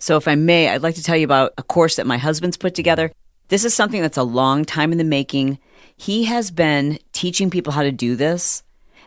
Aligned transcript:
So, 0.00 0.16
if 0.16 0.26
I 0.26 0.34
may, 0.34 0.68
I'd 0.68 0.82
like 0.82 0.94
to 0.94 1.02
tell 1.02 1.16
you 1.16 1.24
about 1.24 1.52
a 1.58 1.62
course 1.62 1.96
that 1.96 2.06
my 2.06 2.16
husband's 2.16 2.56
put 2.56 2.74
together. 2.74 3.12
This 3.48 3.66
is 3.66 3.74
something 3.74 4.00
that's 4.00 4.16
a 4.16 4.22
long 4.22 4.64
time 4.64 4.92
in 4.92 4.98
the 4.98 5.04
making. 5.04 5.58
He 5.94 6.24
has 6.24 6.50
been 6.50 6.98
teaching 7.12 7.50
people 7.50 7.74
how 7.74 7.82
to 7.82 7.92
do 7.92 8.16
this 8.16 8.62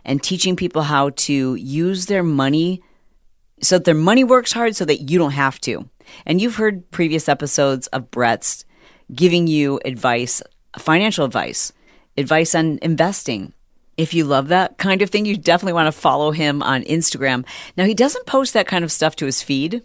and 0.06 0.22
teaching 0.22 0.56
people 0.56 0.84
how 0.84 1.10
to 1.10 1.56
use 1.56 2.06
their 2.06 2.22
money 2.22 2.84
so 3.60 3.78
that 3.78 3.86
their 3.86 3.96
money 3.96 4.24
works 4.24 4.52
hard 4.52 4.76
so 4.76 4.86
that 4.86 5.10
you 5.10 5.18
don't 5.18 5.32
have 5.32 5.60
to. 5.62 5.90
And 6.26 6.40
you've 6.40 6.58
heard 6.58 6.90
previous 6.92 7.28
episodes 7.28 7.88
of 7.88 8.12
Brett's 8.12 8.64
giving 9.14 9.48
you 9.48 9.80
advice, 9.86 10.44
financial 10.78 11.26
advice, 11.26 11.74
advice 12.18 12.54
on 12.54 12.78
investing. 12.84 13.54
If 13.98 14.14
you 14.14 14.26
love 14.26 14.50
that 14.50 14.78
kind 14.78 15.02
of 15.02 15.10
thing, 15.10 15.26
you 15.26 15.38
definitely 15.38 15.74
want 15.74 15.88
to 15.88 16.00
follow 16.00 16.32
him 16.32 16.62
on 16.62 16.84
Instagram. 16.84 17.46
Now, 17.78 17.86
he 17.86 17.94
doesn't 17.94 18.28
post 18.28 18.54
that 18.54 18.68
kind 18.68 18.84
of 18.84 18.92
stuff 18.92 19.16
to 19.18 19.26
his 19.26 19.42
feed 19.42 19.82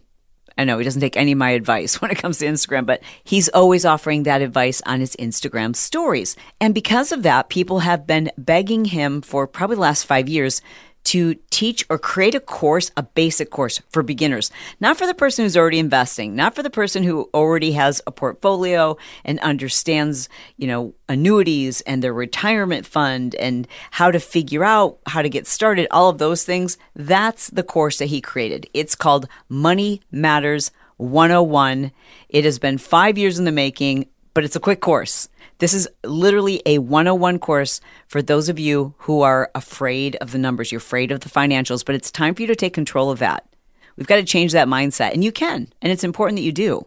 I 0.59 0.65
know 0.65 0.77
he 0.77 0.85
doesn't 0.85 1.01
take 1.01 1.17
any 1.17 1.33
of 1.33 1.39
my 1.39 1.51
advice 1.51 1.99
when 2.03 2.11
it 2.11 2.19
comes 2.19 2.39
to 2.39 2.47
Instagram, 2.47 2.85
but 2.85 3.01
he's 3.25 3.49
always 3.51 3.85
offering 3.85 4.25
that 4.25 4.43
advice 4.43 4.83
on 4.85 5.01
his 5.01 5.17
Instagram 5.17 5.75
stories. 5.75 6.37
And 6.61 6.75
because 6.75 7.13
of 7.13 7.23
that, 7.23 7.49
people 7.49 7.79
have 7.81 8.07
been 8.07 8.31
begging 8.37 8.87
him 8.87 9.23
for 9.23 9.47
probably 9.47 9.77
the 9.77 9.83
last 9.83 10.05
five 10.05 10.29
years 10.29 10.61
to 11.05 11.35
teach 11.51 11.87
or 11.89 11.99
create 11.99 12.35
a 12.35 12.41
course, 12.41 12.91
a 12.97 13.03
basic 13.03 13.51
course 13.51 13.81
for 13.91 14.03
beginners, 14.03 14.51
not 14.79 14.99
for 14.99 15.07
the 15.07 15.15
person 15.15 15.45
who's 15.45 15.57
already 15.57 15.79
investing, 15.79 16.37
not 16.37 16.55
for 16.55 16.63
the 16.63 16.71
person 16.71 17.03
who 17.03 17.31
already 17.33 17.73
has 17.73 18.03
a 18.07 18.13
portfolio 18.13 18.97
and 19.25 19.39
understands, 19.41 20.29
you 20.57 20.67
know, 20.67 20.95
annuities 21.09 21.81
and 21.83 22.03
their 22.03 22.13
retirement 22.13 22.85
fund 22.85 23.35
and 23.37 23.67
how 23.93 24.11
to 24.11 24.21
figure 24.21 24.65
out 24.65 24.99
how 25.07 25.23
to 25.23 25.31
get 25.31 25.47
started, 25.47 25.89
all 25.91 26.11
of 26.11 26.19
those 26.19 26.45
things. 26.45 26.77
That's 26.95 27.49
the 27.49 27.63
course 27.63 27.99
that 27.99 28.07
he 28.07 28.21
created. 28.21 28.69
It's 28.75 28.95
called 28.95 29.29
Money 29.49 30.03
Matters 30.11 30.71
101. 30.99 31.93
It 32.29 32.45
has 32.45 32.59
been 32.59 32.77
five 32.77 33.17
years 33.17 33.39
in 33.39 33.45
the 33.45 33.53
making, 33.53 34.09
but 34.39 34.45
it's 34.45 34.55
a 34.55 34.61
quick 34.61 34.81
course. 34.81 35.29
This 35.59 35.75
is 35.75 35.89
literally 36.05 36.63
a 36.65 36.79
101 36.79 37.41
course 37.41 37.81
for 38.07 38.23
those 38.23 38.49
of 38.49 38.57
you 38.57 38.95
who 38.99 39.23
are 39.23 39.51
afraid 39.57 40.15
of 40.21 40.31
the 40.31 40.39
numbers, 40.39 40.71
you're 40.71 40.79
afraid 40.79 41.11
of 41.11 41.19
the 41.19 41.29
financials, 41.29 41.85
but 41.85 41.97
it's 41.97 42.13
time 42.13 42.37
for 42.37 42.43
you 42.43 42.47
to 42.47 42.55
take 42.55 42.73
control 42.73 43.11
of 43.11 43.19
that. 43.19 43.49
We've 43.97 44.07
got 44.07 44.19
to 44.19 44.25
change 44.25 44.53
that 44.53 44.69
mindset, 44.69 45.13
and 45.13 45.25
you 45.25 45.33
can. 45.33 45.73
And 45.83 45.91
it's 45.91 46.05
important 46.05 46.37
that 46.37 46.45
you 46.45 46.53
do 46.53 46.87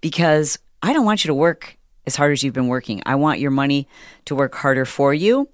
because 0.00 0.56
I 0.80 0.92
don't 0.92 1.04
want 1.04 1.24
you 1.24 1.28
to 1.30 1.34
work 1.34 1.76
as 2.06 2.14
hard 2.14 2.30
as 2.30 2.44
you've 2.44 2.54
been 2.54 2.68
working. 2.68 3.02
I 3.04 3.16
want 3.16 3.40
your 3.40 3.50
money 3.50 3.88
to 4.26 4.36
work 4.36 4.54
harder 4.54 4.84
for 4.84 5.12
you. 5.12 5.48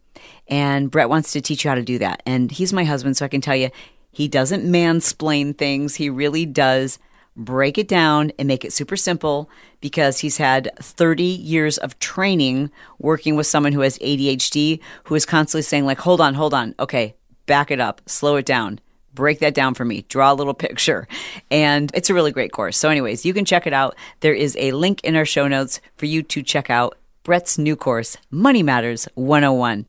And 0.46 0.90
Brett 0.90 1.08
wants 1.08 1.32
to 1.32 1.40
teach 1.40 1.64
you 1.64 1.70
how 1.70 1.74
to 1.74 1.82
do 1.82 1.96
that. 2.00 2.22
And 2.26 2.52
he's 2.52 2.74
my 2.74 2.84
husband, 2.84 3.16
so 3.16 3.24
I 3.24 3.28
can 3.28 3.40
tell 3.40 3.56
you, 3.56 3.70
he 4.12 4.28
doesn't 4.28 4.62
mansplain 4.62 5.56
things. 5.56 5.94
He 5.94 6.10
really 6.10 6.44
does 6.44 6.98
break 7.36 7.78
it 7.78 7.88
down 7.88 8.32
and 8.38 8.46
make 8.48 8.64
it 8.64 8.72
super 8.72 8.96
simple 8.96 9.50
because 9.80 10.20
he's 10.20 10.36
had 10.36 10.70
30 10.78 11.22
years 11.22 11.78
of 11.78 11.98
training 11.98 12.70
working 12.98 13.36
with 13.36 13.46
someone 13.46 13.72
who 13.72 13.80
has 13.80 13.98
ADHD 13.98 14.80
who 15.04 15.14
is 15.14 15.26
constantly 15.26 15.62
saying 15.62 15.84
like 15.84 15.98
hold 15.98 16.20
on 16.20 16.34
hold 16.34 16.54
on. 16.54 16.74
Okay 16.78 17.14
back 17.46 17.70
it 17.70 17.80
up. 17.80 18.00
Slow 18.06 18.36
it 18.36 18.46
down. 18.46 18.80
Break 19.14 19.38
that 19.40 19.54
down 19.54 19.74
for 19.74 19.84
me. 19.84 20.04
Draw 20.08 20.32
a 20.32 20.34
little 20.34 20.54
picture. 20.66 21.06
And 21.50 21.90
it's 21.94 22.10
a 22.10 22.14
really 22.14 22.32
great 22.32 22.52
course. 22.52 22.76
So 22.76 22.88
anyways 22.88 23.24
you 23.24 23.34
can 23.34 23.44
check 23.44 23.66
it 23.66 23.72
out. 23.72 23.96
There 24.20 24.34
is 24.34 24.56
a 24.58 24.72
link 24.72 25.02
in 25.02 25.16
our 25.16 25.26
show 25.26 25.48
notes 25.48 25.80
for 25.96 26.06
you 26.06 26.22
to 26.22 26.42
check 26.42 26.70
out 26.70 26.96
Brett's 27.22 27.56
new 27.56 27.74
course 27.74 28.18
Money 28.30 28.62
Matters 28.62 29.08
101 29.14 29.86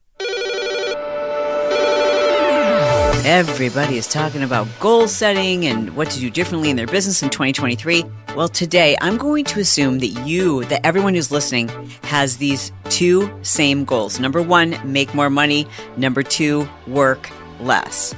Everybody 3.24 3.98
is 3.98 4.08
talking 4.08 4.44
about 4.44 4.68
goal 4.80 5.08
setting 5.08 5.66
and 5.66 5.96
what 5.96 6.10
to 6.12 6.20
do 6.20 6.30
differently 6.30 6.70
in 6.70 6.76
their 6.76 6.88
business 6.88 7.24
in 7.24 7.30
2023. 7.30 8.04
Well, 8.36 8.48
today 8.48 8.98
I'm 9.02 9.18
going 9.18 9.46
to 9.46 9.60
assume 9.60 10.00
that 10.00 10.08
you, 10.08 10.66
that 10.66 10.86
everyone 10.86 11.16
who's 11.16 11.32
listening, 11.32 11.70
has 12.04 12.38
these 12.38 12.72
two 12.90 13.32
same 13.42 13.86
goals. 13.86 14.20
Number 14.20 14.42
one, 14.42 14.78
make 14.84 15.14
more 15.14 15.30
money. 15.30 15.68
Number 15.98 16.24
two, 16.24 16.68
work 16.88 17.30
less. 17.60 18.14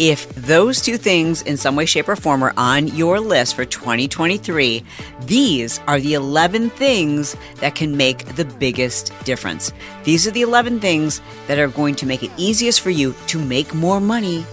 If 0.00 0.34
those 0.34 0.80
two 0.80 0.96
things 0.96 1.42
in 1.42 1.58
some 1.58 1.76
way, 1.76 1.84
shape, 1.84 2.08
or 2.08 2.16
form 2.16 2.42
are 2.42 2.54
on 2.56 2.86
your 2.86 3.20
list 3.20 3.54
for 3.54 3.66
2023, 3.66 4.82
these 5.26 5.78
are 5.86 6.00
the 6.00 6.14
11 6.14 6.70
things 6.70 7.36
that 7.56 7.74
can 7.74 7.98
make 7.98 8.24
the 8.34 8.46
biggest 8.46 9.12
difference. 9.24 9.74
These 10.04 10.26
are 10.26 10.30
the 10.30 10.40
11 10.40 10.80
things 10.80 11.20
that 11.48 11.58
are 11.58 11.68
going 11.68 11.96
to 11.96 12.06
make 12.06 12.22
it 12.22 12.30
easiest 12.38 12.80
for 12.80 12.88
you 12.88 13.14
to 13.26 13.38
make 13.38 13.74
more 13.74 14.00
money 14.00 14.46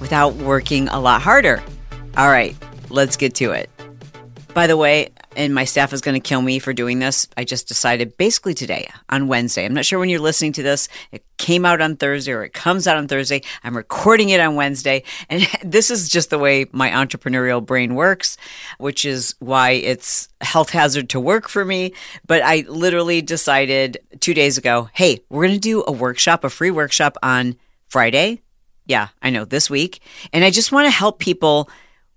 without 0.00 0.34
working 0.36 0.88
a 0.88 0.98
lot 0.98 1.20
harder. 1.20 1.62
All 2.16 2.30
right, 2.30 2.56
let's 2.88 3.18
get 3.18 3.34
to 3.34 3.50
it. 3.50 3.68
By 4.54 4.66
the 4.66 4.78
way, 4.78 5.10
and 5.36 5.54
my 5.54 5.64
staff 5.64 5.92
is 5.92 6.00
going 6.00 6.20
to 6.20 6.28
kill 6.28 6.42
me 6.42 6.58
for 6.58 6.72
doing 6.72 6.98
this. 6.98 7.28
I 7.36 7.44
just 7.44 7.68
decided 7.68 8.16
basically 8.16 8.54
today 8.54 8.88
on 9.10 9.28
Wednesday. 9.28 9.64
I'm 9.64 9.74
not 9.74 9.84
sure 9.84 9.98
when 9.98 10.08
you're 10.08 10.18
listening 10.18 10.52
to 10.54 10.62
this. 10.62 10.88
It 11.12 11.24
came 11.36 11.66
out 11.66 11.80
on 11.80 11.96
Thursday 11.96 12.32
or 12.32 12.42
it 12.42 12.54
comes 12.54 12.86
out 12.86 12.96
on 12.96 13.06
Thursday. 13.06 13.42
I'm 13.62 13.76
recording 13.76 14.30
it 14.30 14.40
on 14.40 14.54
Wednesday. 14.54 15.04
And 15.28 15.46
this 15.62 15.90
is 15.90 16.08
just 16.08 16.30
the 16.30 16.38
way 16.38 16.66
my 16.72 16.90
entrepreneurial 16.90 17.64
brain 17.64 17.94
works, 17.94 18.38
which 18.78 19.04
is 19.04 19.34
why 19.38 19.72
it's 19.72 20.28
health 20.40 20.70
hazard 20.70 21.10
to 21.10 21.20
work 21.20 21.48
for 21.48 21.64
me. 21.64 21.92
But 22.26 22.42
I 22.42 22.64
literally 22.68 23.20
decided 23.20 23.98
two 24.20 24.34
days 24.34 24.56
ago, 24.56 24.88
hey, 24.94 25.20
we're 25.28 25.46
going 25.46 25.54
to 25.54 25.60
do 25.60 25.84
a 25.86 25.92
workshop, 25.92 26.44
a 26.44 26.50
free 26.50 26.70
workshop 26.70 27.16
on 27.22 27.56
Friday. 27.88 28.40
Yeah, 28.86 29.08
I 29.20 29.30
know 29.30 29.44
this 29.44 29.68
week. 29.68 30.00
And 30.32 30.44
I 30.44 30.50
just 30.50 30.72
want 30.72 30.86
to 30.86 30.90
help 30.90 31.18
people 31.18 31.68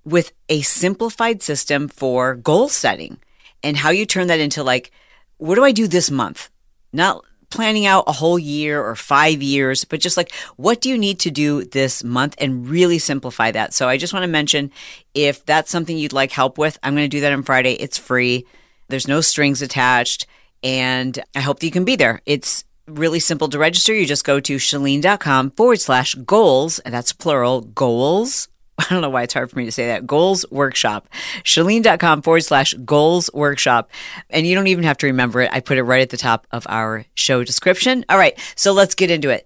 with 0.10 0.32
a 0.50 0.62
simplified 0.62 1.42
system 1.42 1.88
for 1.88 2.36
goal 2.36 2.68
setting 2.70 3.20
and 3.64 3.78
how 3.78 3.90
you 3.92 4.06
turn 4.06 4.28
that 4.28 4.40
into 4.40 4.64
like, 4.64 4.92
what 5.38 5.56
do 5.56 5.64
I 5.64 5.72
do 5.72 5.88
this 5.88 6.10
month? 6.10 6.50
Not 6.92 7.24
planning 7.50 7.86
out 7.86 8.04
a 8.08 8.12
whole 8.12 8.38
year 8.38 8.84
or 8.84 8.96
five 8.96 9.42
years, 9.42 9.84
but 9.86 10.00
just 10.00 10.18
like, 10.18 10.34
what 10.56 10.82
do 10.82 10.90
you 10.90 10.98
need 10.98 11.20
to 11.20 11.32
do 11.32 11.64
this 11.64 12.04
month 12.04 12.36
and 12.38 12.68
really 12.68 13.00
simplify 13.00 13.52
that? 13.52 13.74
So 13.74 13.88
I 13.88 13.98
just 13.98 14.14
want 14.14 14.24
to 14.24 14.28
mention 14.28 14.72
if 15.14 15.46
that's 15.46 15.72
something 15.72 15.98
you'd 15.98 16.14
like 16.14 16.32
help 16.32 16.58
with, 16.58 16.78
I'm 16.84 16.94
going 16.94 17.10
to 17.10 17.18
do 17.18 17.22
that 17.22 17.34
on 17.34 17.44
Friday. 17.44 17.74
It's 17.74 17.98
free. 17.98 18.46
There's 18.88 19.08
no 19.08 19.22
strings 19.22 19.62
attached. 19.62 20.26
And 20.64 21.18
I 21.36 21.40
hope 21.40 21.60
that 21.60 21.66
you 21.66 21.72
can 21.72 21.86
be 21.86 21.96
there. 21.96 22.22
It's 22.26 22.66
really 22.88 23.20
simple 23.20 23.48
to 23.50 23.60
register. 23.60 23.94
You 23.94 24.06
just 24.06 24.26
go 24.26 24.40
to 24.40 24.58
chalene.com 24.58 25.52
forward 25.52 25.80
slash 25.80 26.16
goals, 26.16 26.80
and 26.80 26.94
that's 26.94 27.14
plural 27.14 27.62
goals 27.62 28.48
I 28.90 28.94
don't 28.94 29.02
know 29.02 29.10
why 29.10 29.24
it's 29.24 29.34
hard 29.34 29.50
for 29.50 29.58
me 29.58 29.66
to 29.66 29.72
say 29.72 29.88
that. 29.88 30.08
Goals 30.08 30.46
Workshop. 30.52 31.10
Chalene.com 31.44 32.22
forward 32.22 32.42
slash 32.42 32.74
goals 32.86 33.30
workshop. 33.34 33.90
And 34.30 34.48
you 34.48 34.56
don't 34.56 34.68
even 34.68 34.84
have 34.86 34.98
to 35.00 35.08
remember 35.08 35.42
it. 35.42 35.50
I 35.52 35.60
put 35.60 35.78
it 35.78 35.84
right 35.84 36.02
at 36.02 36.10
the 36.10 36.18
top 36.18 36.48
of 36.52 36.66
our 36.70 37.06
show 37.14 37.44
description. 37.44 38.06
All 38.10 38.18
right. 38.18 38.40
So 38.56 38.72
let's 38.72 38.96
get 38.96 39.12
into 39.12 39.30
it. 39.30 39.46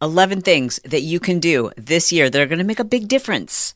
11 0.00 0.40
things 0.40 0.80
that 0.84 1.02
you 1.02 1.20
can 1.20 1.38
do 1.38 1.70
this 1.76 2.10
year 2.10 2.28
that 2.28 2.40
are 2.40 2.46
going 2.46 2.58
to 2.58 2.64
make 2.64 2.80
a 2.80 2.84
big 2.84 3.06
difference 3.06 3.74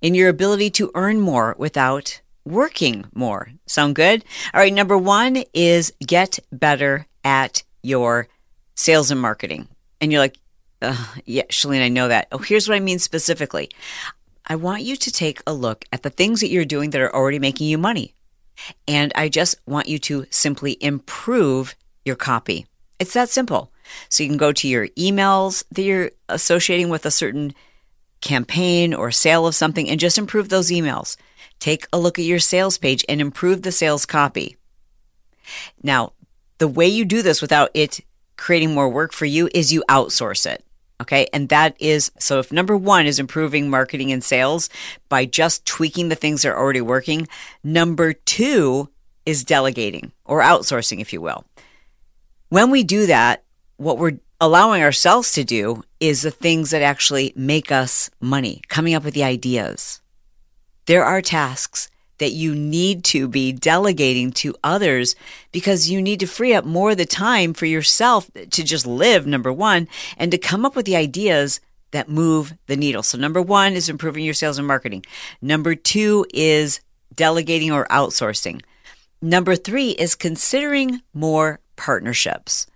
in 0.00 0.14
your 0.14 0.28
ability 0.28 0.70
to 0.70 0.92
earn 0.94 1.20
more 1.20 1.56
without 1.58 2.20
working 2.44 3.06
more. 3.12 3.50
Sound 3.66 3.96
good? 3.96 4.24
All 4.52 4.60
right. 4.60 4.72
Number 4.72 4.96
one 4.96 5.42
is 5.52 5.92
get 6.06 6.38
better 6.52 7.06
at 7.24 7.64
your 7.82 8.28
sales 8.76 9.10
and 9.10 9.20
marketing. 9.20 9.66
And 10.00 10.12
you're 10.12 10.20
like, 10.20 10.38
yeah, 11.24 11.44
Chalene, 11.44 11.82
I 11.82 11.88
know 11.88 12.08
that. 12.08 12.28
Oh, 12.30 12.38
here's 12.38 12.68
what 12.68 12.76
I 12.76 12.80
mean 12.80 12.98
specifically. 12.98 13.70
I 14.46 14.56
want 14.56 14.82
you 14.82 14.96
to 14.96 15.10
take 15.10 15.40
a 15.46 15.54
look 15.54 15.84
at 15.92 16.02
the 16.02 16.10
things 16.10 16.40
that 16.40 16.50
you're 16.50 16.64
doing 16.64 16.90
that 16.90 17.00
are 17.00 17.14
already 17.14 17.38
making 17.38 17.68
you 17.68 17.78
money. 17.78 18.14
And 18.86 19.12
I 19.14 19.28
just 19.28 19.56
want 19.66 19.88
you 19.88 19.98
to 20.00 20.26
simply 20.30 20.76
improve 20.80 21.74
your 22.04 22.16
copy. 22.16 22.66
It's 22.98 23.14
that 23.14 23.30
simple. 23.30 23.72
So 24.08 24.22
you 24.22 24.28
can 24.28 24.38
go 24.38 24.52
to 24.52 24.68
your 24.68 24.88
emails 24.88 25.64
that 25.70 25.82
you're 25.82 26.10
associating 26.28 26.88
with 26.88 27.06
a 27.06 27.10
certain 27.10 27.54
campaign 28.20 28.94
or 28.94 29.10
sale 29.10 29.46
of 29.46 29.54
something 29.54 29.88
and 29.88 30.00
just 30.00 30.18
improve 30.18 30.48
those 30.48 30.70
emails. 30.70 31.16
Take 31.58 31.86
a 31.92 31.98
look 31.98 32.18
at 32.18 32.24
your 32.24 32.38
sales 32.38 32.78
page 32.78 33.04
and 33.08 33.20
improve 33.20 33.62
the 33.62 33.72
sales 33.72 34.06
copy. 34.06 34.56
Now, 35.82 36.12
the 36.58 36.68
way 36.68 36.86
you 36.86 37.04
do 37.04 37.22
this 37.22 37.42
without 37.42 37.70
it 37.74 38.00
creating 38.36 38.74
more 38.74 38.88
work 38.88 39.12
for 39.12 39.26
you 39.26 39.48
is 39.54 39.72
you 39.72 39.84
outsource 39.88 40.46
it. 40.46 40.64
Okay. 41.00 41.26
And 41.32 41.48
that 41.48 41.76
is 41.80 42.12
so 42.18 42.38
if 42.38 42.52
number 42.52 42.76
one 42.76 43.06
is 43.06 43.18
improving 43.18 43.68
marketing 43.68 44.12
and 44.12 44.22
sales 44.22 44.68
by 45.08 45.24
just 45.24 45.66
tweaking 45.66 46.08
the 46.08 46.14
things 46.14 46.42
that 46.42 46.50
are 46.50 46.58
already 46.58 46.80
working, 46.80 47.28
number 47.62 48.12
two 48.12 48.88
is 49.26 49.44
delegating 49.44 50.12
or 50.24 50.40
outsourcing, 50.40 51.00
if 51.00 51.12
you 51.12 51.20
will. 51.20 51.44
When 52.48 52.70
we 52.70 52.84
do 52.84 53.06
that, 53.06 53.42
what 53.76 53.98
we're 53.98 54.18
allowing 54.40 54.82
ourselves 54.82 55.32
to 55.32 55.44
do 55.44 55.82
is 56.00 56.22
the 56.22 56.30
things 56.30 56.70
that 56.70 56.82
actually 56.82 57.32
make 57.34 57.72
us 57.72 58.10
money, 58.20 58.62
coming 58.68 58.94
up 58.94 59.04
with 59.04 59.14
the 59.14 59.24
ideas. 59.24 60.00
There 60.86 61.04
are 61.04 61.22
tasks 61.22 61.88
that 62.24 62.32
you 62.32 62.54
need 62.54 63.04
to 63.04 63.28
be 63.28 63.52
delegating 63.52 64.32
to 64.32 64.54
others 64.64 65.14
because 65.52 65.90
you 65.90 66.00
need 66.00 66.18
to 66.20 66.26
free 66.26 66.54
up 66.54 66.64
more 66.64 66.92
of 66.92 66.96
the 66.96 67.04
time 67.04 67.52
for 67.52 67.66
yourself 67.66 68.30
to 68.32 68.64
just 68.64 68.86
live, 68.86 69.26
number 69.26 69.52
one, 69.52 69.86
and 70.16 70.30
to 70.30 70.38
come 70.38 70.64
up 70.64 70.74
with 70.74 70.86
the 70.86 70.96
ideas 70.96 71.60
that 71.90 72.08
move 72.08 72.54
the 72.66 72.76
needle. 72.76 73.02
So, 73.02 73.18
number 73.18 73.42
one 73.42 73.74
is 73.74 73.90
improving 73.90 74.24
your 74.24 74.32
sales 74.32 74.56
and 74.56 74.66
marketing. 74.66 75.04
Number 75.42 75.74
two 75.74 76.24
is 76.32 76.80
delegating 77.14 77.70
or 77.70 77.86
outsourcing. 77.88 78.62
Number 79.20 79.54
three 79.54 79.90
is 79.90 80.14
considering 80.14 81.02
more 81.12 81.60
partnerships, 81.76 82.66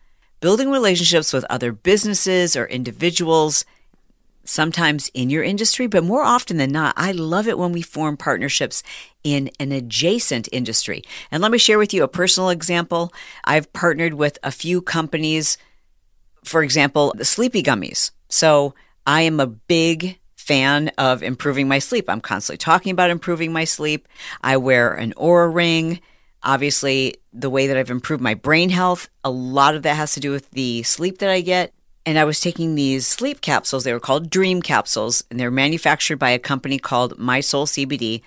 building 0.42 0.70
relationships 0.70 1.32
with 1.32 1.46
other 1.48 1.72
businesses 1.72 2.54
or 2.54 2.66
individuals 2.66 3.64
sometimes 4.48 5.10
in 5.14 5.30
your 5.30 5.42
industry, 5.42 5.86
but 5.86 6.04
more 6.04 6.22
often 6.22 6.56
than 6.56 6.72
not, 6.72 6.94
I 6.96 7.12
love 7.12 7.46
it 7.46 7.58
when 7.58 7.72
we 7.72 7.82
form 7.82 8.16
partnerships 8.16 8.82
in 9.22 9.50
an 9.60 9.72
adjacent 9.72 10.48
industry. 10.52 11.02
And 11.30 11.42
let 11.42 11.52
me 11.52 11.58
share 11.58 11.78
with 11.78 11.92
you 11.92 12.02
a 12.02 12.08
personal 12.08 12.48
example. 12.48 13.12
I've 13.44 13.72
partnered 13.72 14.14
with 14.14 14.38
a 14.42 14.50
few 14.50 14.80
companies, 14.80 15.58
for 16.44 16.62
example, 16.62 17.12
the 17.16 17.24
sleepy 17.24 17.62
gummies. 17.62 18.10
So 18.28 18.74
I 19.06 19.22
am 19.22 19.40
a 19.40 19.46
big 19.46 20.18
fan 20.36 20.90
of 20.96 21.22
improving 21.22 21.68
my 21.68 21.78
sleep. 21.78 22.08
I'm 22.08 22.22
constantly 22.22 22.58
talking 22.58 22.92
about 22.92 23.10
improving 23.10 23.52
my 23.52 23.64
sleep. 23.64 24.08
I 24.42 24.56
wear 24.56 24.94
an 24.94 25.12
Oura 25.14 25.54
ring. 25.54 26.00
Obviously, 26.42 27.16
the 27.32 27.50
way 27.50 27.66
that 27.66 27.76
I've 27.76 27.90
improved 27.90 28.22
my 28.22 28.34
brain 28.34 28.70
health, 28.70 29.10
a 29.24 29.30
lot 29.30 29.74
of 29.74 29.82
that 29.82 29.96
has 29.96 30.14
to 30.14 30.20
do 30.20 30.30
with 30.30 30.50
the 30.52 30.82
sleep 30.84 31.18
that 31.18 31.28
I 31.28 31.42
get 31.42 31.74
and 32.08 32.18
I 32.18 32.24
was 32.24 32.40
taking 32.40 32.74
these 32.74 33.06
sleep 33.06 33.42
capsules. 33.42 33.84
They 33.84 33.92
were 33.92 34.00
called 34.00 34.30
Dream 34.30 34.62
capsules, 34.62 35.22
and 35.30 35.38
they're 35.38 35.50
manufactured 35.50 36.16
by 36.16 36.30
a 36.30 36.38
company 36.38 36.78
called 36.78 37.18
My 37.18 37.40
Soul 37.40 37.66
CBD. 37.66 38.22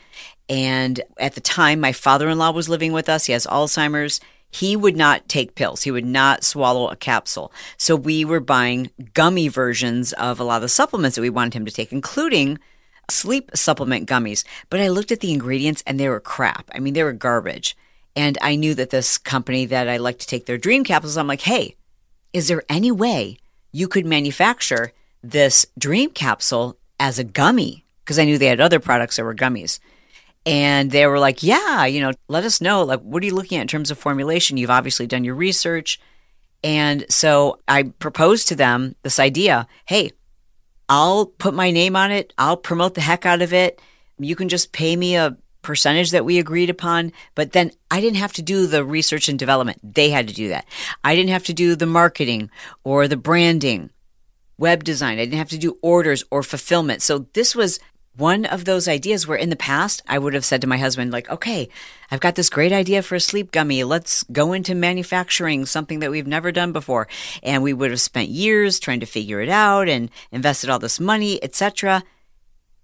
And 0.48 1.02
at 1.18 1.34
the 1.34 1.42
time, 1.42 1.80
my 1.80 1.92
father 1.92 2.30
in 2.30 2.38
law 2.38 2.52
was 2.52 2.70
living 2.70 2.94
with 2.94 3.10
us. 3.10 3.26
He 3.26 3.34
has 3.34 3.48
Alzheimer's. 3.48 4.22
He 4.52 4.76
would 4.76 4.96
not 4.96 5.28
take 5.28 5.56
pills. 5.56 5.82
He 5.82 5.90
would 5.90 6.06
not 6.06 6.44
swallow 6.44 6.90
a 6.90 6.96
capsule. 6.96 7.52
So 7.76 7.96
we 7.96 8.24
were 8.24 8.40
buying 8.40 8.92
gummy 9.16 9.48
versions 9.48 10.14
of 10.14 10.40
a 10.40 10.44
lot 10.44 10.58
of 10.58 10.62
the 10.62 10.70
supplements 10.70 11.16
that 11.16 11.24
we 11.24 11.32
wanted 11.32 11.56
him 11.56 11.66
to 11.66 11.72
take, 11.72 11.92
including 11.92 12.60
sleep 13.10 13.50
supplement 13.56 14.08
gummies. 14.08 14.44
But 14.70 14.80
I 14.80 14.90
looked 14.90 15.12
at 15.12 15.22
the 15.22 15.34
ingredients 15.34 15.82
and 15.88 16.00
they 16.00 16.08
were 16.08 16.20
crap. 16.20 16.70
I 16.76 16.78
mean, 16.78 16.94
they 16.94 17.04
were 17.04 17.14
garbage. 17.14 17.76
And 18.16 18.38
I 18.44 18.58
knew 18.58 18.76
that 18.76 18.92
this 18.92 19.18
company 19.18 19.66
that 19.66 19.90
I 19.90 19.98
like 19.98 20.20
to 20.20 20.28
take 20.28 20.46
their 20.46 20.60
dream 20.60 20.84
capsules, 20.84 21.18
I'm 21.18 21.26
like, 21.26 21.42
hey, 21.42 21.78
is 22.32 22.48
there 22.48 22.62
any 22.70 22.92
way 22.92 23.38
you 23.72 23.88
could 23.88 24.06
manufacture 24.06 24.94
this 25.24 25.66
dream 25.78 26.10
capsule 26.10 26.78
as 27.00 27.20
a 27.20 27.24
gummy 27.24 27.86
because 28.04 28.20
I 28.20 28.26
knew 28.26 28.38
they 28.38 28.48
had 28.48 28.62
other 28.62 28.80
products 28.80 29.16
that 29.16 29.24
were 29.24 29.36
gummies. 29.36 29.80
And 30.46 30.90
they 30.90 31.06
were 31.06 31.20
like, 31.20 31.44
yeah, 31.44 31.86
you 31.86 32.02
know, 32.02 32.12
let 32.28 32.44
us 32.44 32.62
know. 32.62 32.84
Like, 32.84 33.02
what 33.02 33.22
are 33.22 33.26
you 33.26 33.36
looking 33.36 33.60
at 33.60 33.62
in 33.62 33.68
terms 33.68 33.92
of 33.92 33.98
formulation? 34.00 34.58
You've 34.58 34.72
obviously 34.72 35.06
done 35.06 35.24
your 35.24 35.36
research. 35.36 36.00
And 36.64 37.06
so 37.10 37.60
I 37.68 37.84
proposed 37.84 38.48
to 38.48 38.56
them 38.56 38.96
this 39.04 39.20
idea 39.20 39.68
hey, 39.86 40.12
I'll 40.90 41.26
put 41.26 41.54
my 41.54 41.72
name 41.72 41.96
on 41.96 42.12
it, 42.12 42.34
I'll 42.38 42.58
promote 42.58 42.96
the 42.96 43.02
heck 43.02 43.26
out 43.26 43.42
of 43.42 43.54
it. 43.54 43.80
You 44.20 44.36
can 44.36 44.50
just 44.50 44.72
pay 44.72 44.96
me 44.96 45.16
a 45.16 45.38
percentage 45.62 46.12
that 46.12 46.26
we 46.26 46.40
agreed 46.40 46.70
upon, 46.70 47.12
but 47.36 47.52
then 47.52 47.72
I 47.90 48.02
didn't 48.02 48.18
have 48.18 48.34
to 48.34 48.42
do 48.42 48.68
the 48.68 48.84
research 48.84 49.30
and 49.30 49.38
development. 49.38 49.80
They 49.84 50.10
had 50.10 50.28
to 50.28 50.34
do 50.34 50.50
that. 50.50 50.66
I 51.04 51.16
didn't 51.16 51.32
have 51.32 51.46
to 51.46 51.54
do 51.54 51.76
the 51.76 51.86
marketing 51.86 52.50
or 52.84 53.08
the 53.08 53.18
branding, 53.18 53.90
web 54.58 54.84
design. 54.84 55.20
I 55.20 55.26
didn't 55.26 55.40
have 55.40 55.50
to 55.50 55.58
do 55.58 55.78
orders 55.82 56.24
or 56.32 56.44
fulfillment. 56.44 57.02
So 57.02 57.28
this 57.34 57.56
was 57.56 57.80
one 58.16 58.46
of 58.46 58.66
those 58.66 58.88
ideas 58.88 59.26
where 59.26 59.38
in 59.38 59.50
the 59.50 59.56
past 59.56 60.02
I 60.08 60.20
would 60.20 60.34
have 60.34 60.46
said 60.46 60.62
to 60.62 60.68
my 60.68 60.78
husband, 60.78 61.12
like, 61.12 61.30
okay, 61.30 61.70
I've 62.10 62.20
got 62.20 62.36
this 62.36 62.50
great 62.50 62.74
idea 62.74 63.02
for 63.02 63.16
a 63.16 63.20
sleep 63.20 63.52
gummy. 63.52 63.84
Let's 63.84 64.24
go 64.24 64.54
into 64.54 64.76
manufacturing 64.76 65.66
something 65.66 66.00
that 66.00 66.12
we've 66.12 66.28
never 66.28 66.52
done 66.52 66.74
before. 66.74 67.08
And 67.42 67.64
we 67.64 67.74
would 67.74 67.92
have 67.92 68.02
spent 68.02 68.30
years 68.30 68.80
trying 68.80 69.00
to 69.00 69.06
figure 69.06 69.42
it 69.42 69.50
out 69.50 69.88
and 69.88 70.12
invested 70.32 70.70
all 70.70 70.80
this 70.80 71.00
money, 71.00 71.42
etc. 71.44 72.04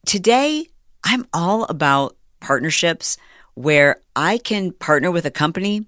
Today, 0.05 0.67
I'm 1.03 1.27
all 1.33 1.65
about 1.65 2.16
partnerships 2.39 3.17
where 3.53 4.01
I 4.15 4.37
can 4.37 4.71
partner 4.71 5.09
with 5.09 5.25
a 5.25 5.31
company, 5.31 5.87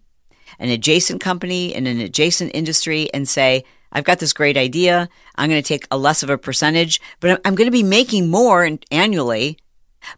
an 0.57 0.69
adjacent 0.69 1.21
company 1.21 1.73
in 1.73 1.85
an 1.85 1.99
adjacent 1.99 2.51
industry 2.53 3.09
and 3.13 3.27
say, 3.27 3.63
I've 3.91 4.03
got 4.03 4.19
this 4.19 4.33
great 4.33 4.57
idea. 4.57 5.09
I'm 5.35 5.49
going 5.49 5.61
to 5.61 5.67
take 5.67 5.87
a 5.91 5.97
less 5.97 6.23
of 6.23 6.29
a 6.29 6.37
percentage, 6.37 7.01
but 7.19 7.41
I'm 7.45 7.55
going 7.55 7.67
to 7.67 7.71
be 7.71 7.83
making 7.83 8.29
more 8.29 8.69
annually, 8.91 9.57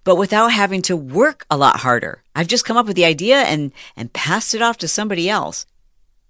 but 0.04 0.16
without 0.16 0.51
having 0.51 0.81
to 0.83 0.95
work 0.95 1.45
a 1.50 1.57
lot 1.57 1.78
harder. 1.78 2.24
I've 2.36 2.48
just 2.48 2.66
come 2.66 2.77
up 2.77 2.86
with 2.86 2.95
the 2.95 3.06
idea 3.06 3.38
and, 3.38 3.72
and 3.95 4.13
passed 4.13 4.54
it 4.54 4.62
off 4.62 4.77
to 4.77 4.88
somebody 4.88 5.30
else. 5.30 5.66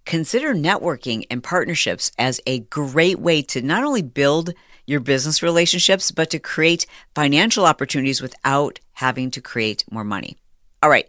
Consider 0.06 0.56
networking 0.56 1.26
and 1.30 1.44
partnerships 1.44 2.12
as 2.18 2.42
a 2.48 2.60
great 2.60 3.20
way 3.20 3.42
to 3.44 3.62
not 3.62 3.84
only 3.84 4.02
build 4.02 4.54
your 4.86 5.00
business 5.00 5.44
relationships, 5.44 6.12
but 6.12 6.30
to 6.32 6.40
create 6.40 6.86
financial 7.16 7.66
opportunities 7.66 8.22
without 8.22 8.80
having 8.94 9.32
to 9.32 9.42
create 9.42 9.84
more 9.92 10.04
money. 10.04 10.38
All 10.84 10.90
right. 10.90 11.08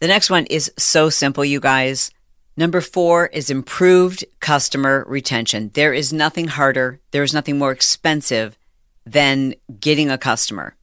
The 0.00 0.08
next 0.08 0.30
one 0.30 0.46
is 0.46 0.72
so 0.78 1.10
simple, 1.10 1.44
you 1.44 1.60
guys. 1.60 2.10
Number 2.56 2.80
four 2.80 3.26
is 3.26 3.50
improved 3.50 4.24
customer 4.40 5.04
retention. 5.06 5.70
There 5.74 5.92
is 5.92 6.12
nothing 6.12 6.48
harder, 6.48 7.00
there 7.10 7.22
is 7.22 7.32
nothing 7.32 7.58
more 7.58 7.72
expensive 7.72 8.58
than 9.06 9.54
getting 9.78 10.10
a 10.10 10.18
customer. 10.18 10.76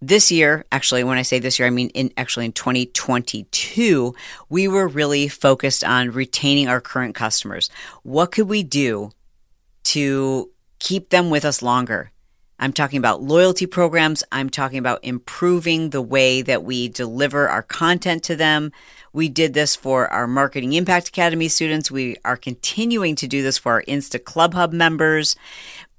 This 0.00 0.30
year, 0.30 0.64
actually, 0.70 1.02
when 1.02 1.18
I 1.18 1.22
say 1.22 1.40
this 1.40 1.58
year, 1.58 1.66
I 1.66 1.70
mean 1.70 1.90
in 1.90 2.12
actually 2.16 2.44
in 2.44 2.52
2022, 2.52 4.14
we 4.48 4.68
were 4.68 4.86
really 4.86 5.28
focused 5.28 5.82
on 5.82 6.10
retaining 6.10 6.68
our 6.68 6.80
current 6.80 7.14
customers. 7.14 7.68
What 8.02 8.30
could 8.30 8.48
we 8.48 8.62
do 8.62 9.10
to 9.84 10.50
keep 10.78 11.10
them 11.10 11.30
with 11.30 11.44
us 11.44 11.62
longer. 11.62 12.10
I'm 12.60 12.72
talking 12.72 12.98
about 12.98 13.22
loyalty 13.22 13.66
programs. 13.66 14.24
I'm 14.32 14.50
talking 14.50 14.78
about 14.78 14.98
improving 15.04 15.90
the 15.90 16.02
way 16.02 16.42
that 16.42 16.64
we 16.64 16.88
deliver 16.88 17.48
our 17.48 17.62
content 17.62 18.24
to 18.24 18.36
them. 18.36 18.72
We 19.12 19.28
did 19.28 19.54
this 19.54 19.76
for 19.76 20.08
our 20.12 20.26
Marketing 20.26 20.72
Impact 20.72 21.08
Academy 21.08 21.48
students. 21.48 21.90
We 21.90 22.16
are 22.24 22.36
continuing 22.36 23.14
to 23.16 23.28
do 23.28 23.42
this 23.42 23.58
for 23.58 23.72
our 23.74 23.82
Insta 23.84 24.22
Club 24.22 24.54
Hub 24.54 24.72
members, 24.72 25.36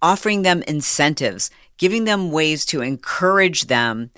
offering 0.02 0.42
them 0.42 0.62
incentives, 0.64 1.50
giving 1.78 2.04
them 2.04 2.30
ways 2.30 2.66
to 2.66 2.82
encourage 2.82 3.68
them, 3.68 4.12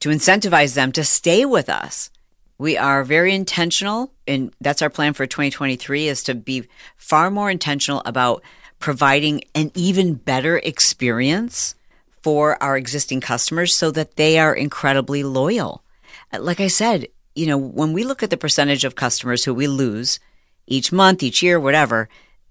to 0.00 0.08
incentivize 0.08 0.74
them 0.74 0.92
to 0.92 1.04
stay 1.04 1.44
with 1.44 1.68
us. 1.68 2.10
We 2.56 2.78
are 2.78 3.04
very 3.04 3.34
intentional, 3.34 4.12
and 4.26 4.54
that's 4.60 4.82
our 4.82 4.90
plan 4.90 5.12
for 5.12 5.26
2023 5.26 6.08
is 6.08 6.22
to 6.22 6.34
be 6.34 6.68
far 6.96 7.30
more 7.30 7.50
intentional 7.50 8.02
about 8.06 8.42
providing 8.82 9.44
an 9.54 9.70
even 9.74 10.12
better 10.14 10.58
experience 10.58 11.76
for 12.20 12.60
our 12.60 12.76
existing 12.76 13.20
customers 13.20 13.74
so 13.74 13.92
that 13.92 14.16
they 14.16 14.40
are 14.40 14.52
incredibly 14.54 15.22
loyal. 15.22 15.84
Uh, 16.32 16.40
like 16.40 16.58
I 16.58 16.66
said, 16.66 17.06
you 17.36 17.46
know, 17.46 17.56
when 17.56 17.92
we 17.92 18.02
look 18.02 18.24
at 18.24 18.30
the 18.30 18.36
percentage 18.36 18.84
of 18.84 18.96
customers 18.96 19.44
who 19.44 19.54
we 19.54 19.68
lose 19.68 20.18
each 20.66 20.90
month, 20.90 21.22
each 21.22 21.44
year, 21.44 21.60
whatever, 21.60 22.08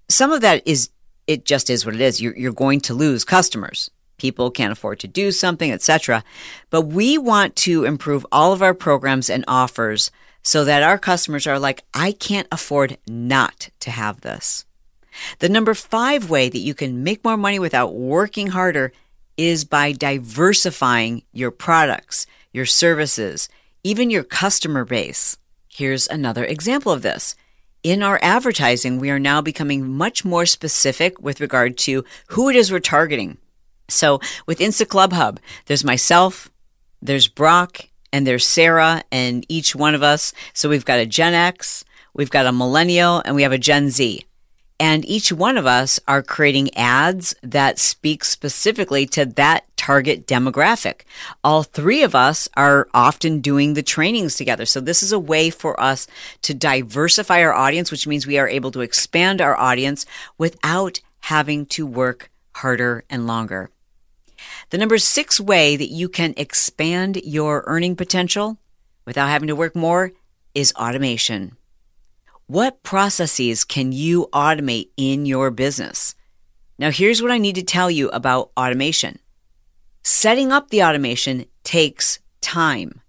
some 0.08 0.32
of 0.32 0.40
that 0.40 0.66
is, 0.66 0.88
it 1.26 1.44
just 1.44 1.68
is 1.68 1.84
what 1.84 1.94
it 1.94 2.00
is. 2.00 2.20
You're, 2.20 2.36
you're 2.36 2.52
going 2.52 2.80
to 2.80 2.94
lose 2.94 3.24
customers. 3.24 3.90
People 4.16 4.50
can't 4.50 4.72
afford 4.72 5.00
to 5.00 5.08
do 5.08 5.32
something, 5.32 5.70
etc. 5.70 6.24
But 6.70 6.82
we 6.82 7.18
want 7.18 7.56
to 7.56 7.84
improve 7.84 8.26
all 8.32 8.54
of 8.54 8.62
our 8.62 8.74
programs 8.74 9.28
and 9.28 9.44
offers 9.46 10.10
so 10.42 10.64
that 10.64 10.82
our 10.82 10.98
customers 10.98 11.46
are 11.46 11.58
like, 11.58 11.84
I 11.92 12.12
can't 12.12 12.48
afford 12.50 12.96
not 13.06 13.68
to 13.80 13.90
have 13.90 14.22
this. 14.22 14.64
The 15.38 15.48
number 15.48 15.74
five 15.74 16.30
way 16.30 16.48
that 16.48 16.58
you 16.58 16.74
can 16.74 17.02
make 17.02 17.24
more 17.24 17.36
money 17.36 17.58
without 17.58 17.94
working 17.94 18.48
harder 18.48 18.92
is 19.36 19.64
by 19.64 19.92
diversifying 19.92 21.22
your 21.32 21.50
products, 21.50 22.26
your 22.52 22.66
services, 22.66 23.48
even 23.82 24.10
your 24.10 24.24
customer 24.24 24.84
base. 24.84 25.36
Here's 25.68 26.06
another 26.06 26.44
example 26.44 26.92
of 26.92 27.02
this. 27.02 27.34
In 27.82 28.02
our 28.02 28.20
advertising, 28.22 28.98
we 28.98 29.10
are 29.10 29.18
now 29.18 29.40
becoming 29.40 29.88
much 29.88 30.24
more 30.24 30.46
specific 30.46 31.20
with 31.20 31.40
regard 31.40 31.76
to 31.78 32.04
who 32.28 32.48
it 32.48 32.54
is 32.54 32.70
we're 32.70 32.78
targeting. 32.78 33.38
So 33.88 34.20
with 34.46 34.60
Insta 34.60 34.86
Club 34.86 35.12
Hub, 35.12 35.40
there's 35.66 35.84
myself, 35.84 36.50
there's 37.00 37.26
Brock, 37.26 37.88
and 38.12 38.26
there's 38.26 38.46
Sarah, 38.46 39.02
and 39.10 39.44
each 39.48 39.74
one 39.74 39.94
of 39.94 40.02
us. 40.02 40.32
So 40.52 40.68
we've 40.68 40.84
got 40.84 41.00
a 41.00 41.06
Gen 41.06 41.34
X, 41.34 41.84
we've 42.14 42.30
got 42.30 42.46
a 42.46 42.52
millennial, 42.52 43.22
and 43.24 43.34
we 43.34 43.42
have 43.42 43.52
a 43.52 43.58
Gen 43.58 43.90
Z. 43.90 44.24
And 44.82 45.04
each 45.04 45.30
one 45.30 45.58
of 45.58 45.64
us 45.64 46.00
are 46.08 46.24
creating 46.24 46.76
ads 46.76 47.36
that 47.40 47.78
speak 47.78 48.24
specifically 48.24 49.06
to 49.06 49.24
that 49.24 49.64
target 49.76 50.26
demographic. 50.26 51.02
All 51.44 51.62
three 51.62 52.02
of 52.02 52.16
us 52.16 52.48
are 52.56 52.88
often 52.92 53.38
doing 53.38 53.74
the 53.74 53.84
trainings 53.84 54.34
together. 54.34 54.66
So 54.66 54.80
this 54.80 55.00
is 55.04 55.12
a 55.12 55.20
way 55.20 55.50
for 55.50 55.80
us 55.80 56.08
to 56.42 56.52
diversify 56.52 57.42
our 57.42 57.52
audience, 57.52 57.92
which 57.92 58.08
means 58.08 58.26
we 58.26 58.38
are 58.38 58.48
able 58.48 58.72
to 58.72 58.80
expand 58.80 59.40
our 59.40 59.56
audience 59.56 60.04
without 60.36 60.98
having 61.20 61.64
to 61.66 61.86
work 61.86 62.32
harder 62.56 63.04
and 63.08 63.24
longer. 63.24 63.70
The 64.70 64.78
number 64.78 64.98
six 64.98 65.38
way 65.38 65.76
that 65.76 65.90
you 65.90 66.08
can 66.08 66.34
expand 66.36 67.20
your 67.22 67.62
earning 67.68 67.94
potential 67.94 68.58
without 69.04 69.28
having 69.28 69.46
to 69.46 69.54
work 69.54 69.76
more 69.76 70.10
is 70.56 70.72
automation. 70.74 71.56
What 72.46 72.82
processes 72.82 73.64
can 73.64 73.92
you 73.92 74.28
automate 74.32 74.90
in 74.96 75.26
your 75.26 75.50
business? 75.50 76.14
Now, 76.78 76.90
here's 76.90 77.22
what 77.22 77.30
I 77.30 77.38
need 77.38 77.54
to 77.54 77.62
tell 77.62 77.90
you 77.90 78.08
about 78.10 78.50
automation. 78.56 79.18
Setting 80.02 80.52
up 80.52 80.68
the 80.68 80.82
automation 80.82 81.46
takes 81.62 82.18
time. 82.40 83.00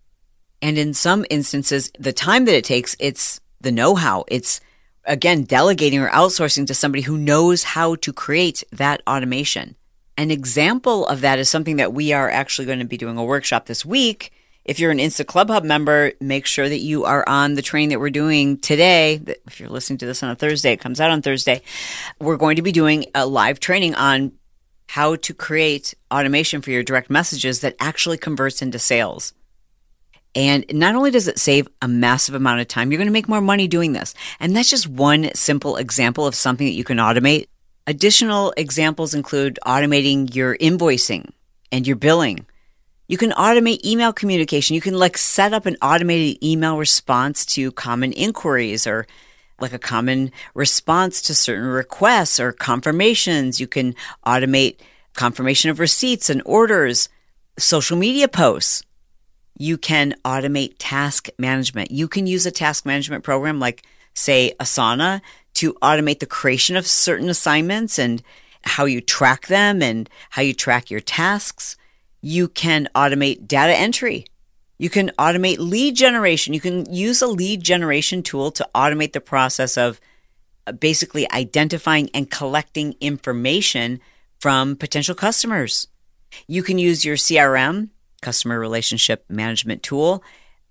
And 0.61 0.77
in 0.77 0.93
some 0.93 1.25
instances, 1.29 1.91
the 1.99 2.13
time 2.13 2.45
that 2.45 2.55
it 2.55 2.63
takes, 2.63 2.95
it's 2.99 3.41
the 3.59 3.71
know 3.71 3.95
how. 3.95 4.25
It's 4.27 4.61
again, 5.05 5.43
delegating 5.43 5.99
or 5.99 6.09
outsourcing 6.09 6.67
to 6.67 6.73
somebody 6.73 7.01
who 7.01 7.17
knows 7.17 7.63
how 7.63 7.95
to 7.95 8.13
create 8.13 8.63
that 8.71 9.01
automation. 9.07 9.75
An 10.17 10.31
example 10.31 11.05
of 11.07 11.21
that 11.21 11.39
is 11.39 11.49
something 11.49 11.77
that 11.77 11.93
we 11.93 12.13
are 12.13 12.29
actually 12.29 12.65
going 12.65 12.79
to 12.79 12.85
be 12.85 12.97
doing 12.97 13.17
a 13.17 13.23
workshop 13.23 13.65
this 13.65 13.85
week 13.85 14.31
if 14.65 14.79
you're 14.79 14.91
an 14.91 14.97
Insta 14.97 15.25
Club 15.25 15.49
Hub 15.49 15.63
member, 15.63 16.13
make 16.21 16.45
sure 16.45 16.67
that 16.67 16.79
you 16.79 17.03
are 17.03 17.27
on 17.27 17.55
the 17.55 17.61
train 17.61 17.89
that 17.89 17.99
we're 17.99 18.09
doing 18.09 18.57
today. 18.57 19.21
If 19.45 19.59
you're 19.59 19.69
listening 19.69 19.97
to 19.99 20.05
this 20.05 20.23
on 20.23 20.29
a 20.29 20.35
Thursday, 20.35 20.71
it 20.71 20.79
comes 20.79 21.01
out 21.01 21.11
on 21.11 21.21
Thursday. 21.21 21.61
We're 22.19 22.37
going 22.37 22.55
to 22.55 22.61
be 22.61 22.71
doing 22.71 23.05
a 23.13 23.25
live 23.25 23.59
training 23.59 23.95
on 23.95 24.31
how 24.87 25.15
to 25.15 25.33
create 25.33 25.93
automation 26.11 26.61
for 26.61 26.71
your 26.71 26.83
direct 26.83 27.09
messages 27.09 27.61
that 27.61 27.75
actually 27.79 28.17
converts 28.17 28.61
into 28.61 28.79
sales. 28.79 29.33
And 30.35 30.65
not 30.71 30.95
only 30.95 31.11
does 31.11 31.27
it 31.27 31.39
save 31.39 31.67
a 31.81 31.87
massive 31.87 32.35
amount 32.35 32.61
of 32.61 32.67
time, 32.67 32.91
you're 32.91 32.97
going 32.97 33.07
to 33.07 33.13
make 33.13 33.29
more 33.29 33.41
money 33.41 33.67
doing 33.67 33.93
this. 33.93 34.13
And 34.39 34.55
that's 34.55 34.69
just 34.69 34.87
one 34.87 35.33
simple 35.35 35.75
example 35.75 36.25
of 36.25 36.35
something 36.35 36.65
that 36.65 36.73
you 36.73 36.83
can 36.83 36.97
automate. 36.97 37.47
Additional 37.85 38.53
examples 38.55 39.13
include 39.13 39.59
automating 39.65 40.33
your 40.33 40.57
invoicing 40.57 41.29
and 41.71 41.85
your 41.85 41.97
billing 41.97 42.45
you 43.07 43.17
can 43.17 43.31
automate 43.31 43.83
email 43.85 44.13
communication. 44.13 44.75
You 44.75 44.81
can 44.81 44.97
like 44.97 45.17
set 45.17 45.53
up 45.53 45.65
an 45.65 45.77
automated 45.81 46.43
email 46.43 46.77
response 46.77 47.45
to 47.47 47.71
common 47.71 48.13
inquiries 48.13 48.87
or 48.87 49.05
like 49.59 49.73
a 49.73 49.79
common 49.79 50.31
response 50.53 51.21
to 51.23 51.35
certain 51.35 51.65
requests 51.65 52.39
or 52.39 52.51
confirmations. 52.51 53.59
You 53.59 53.67
can 53.67 53.95
automate 54.25 54.77
confirmation 55.13 55.69
of 55.69 55.79
receipts 55.79 56.29
and 56.29 56.41
orders, 56.45 57.09
social 57.57 57.97
media 57.97 58.27
posts. 58.27 58.83
You 59.57 59.77
can 59.77 60.15
automate 60.25 60.75
task 60.79 61.29
management. 61.37 61.91
You 61.91 62.07
can 62.07 62.25
use 62.25 62.45
a 62.45 62.51
task 62.51 62.85
management 62.85 63.23
program 63.23 63.59
like, 63.59 63.83
say, 64.13 64.53
Asana 64.59 65.21
to 65.55 65.73
automate 65.75 66.19
the 66.19 66.25
creation 66.25 66.75
of 66.75 66.87
certain 66.87 67.29
assignments 67.29 67.99
and 67.99 68.23
how 68.63 68.85
you 68.85 69.01
track 69.01 69.47
them 69.47 69.81
and 69.81 70.09
how 70.31 70.41
you 70.41 70.53
track 70.53 70.89
your 70.89 70.99
tasks. 70.99 71.77
You 72.25 72.47
can 72.47 72.87
automate 72.95 73.47
data 73.49 73.77
entry. 73.77 74.25
You 74.77 74.89
can 74.89 75.11
automate 75.19 75.57
lead 75.59 75.97
generation. 75.97 76.53
You 76.53 76.61
can 76.61 76.91
use 76.91 77.21
a 77.21 77.27
lead 77.27 77.61
generation 77.61 78.23
tool 78.23 78.49
to 78.51 78.67
automate 78.73 79.11
the 79.11 79.19
process 79.19 79.77
of 79.77 79.99
uh, 80.65 80.71
basically 80.71 81.29
identifying 81.33 82.09
and 82.13 82.31
collecting 82.31 82.95
information 83.01 83.99
from 84.39 84.77
potential 84.77 85.15
customers. 85.15 85.89
You 86.47 86.63
can 86.63 86.77
use 86.77 87.03
your 87.03 87.17
CRM, 87.17 87.89
customer 88.21 88.57
relationship 88.57 89.25
management 89.27 89.83
tool, 89.83 90.23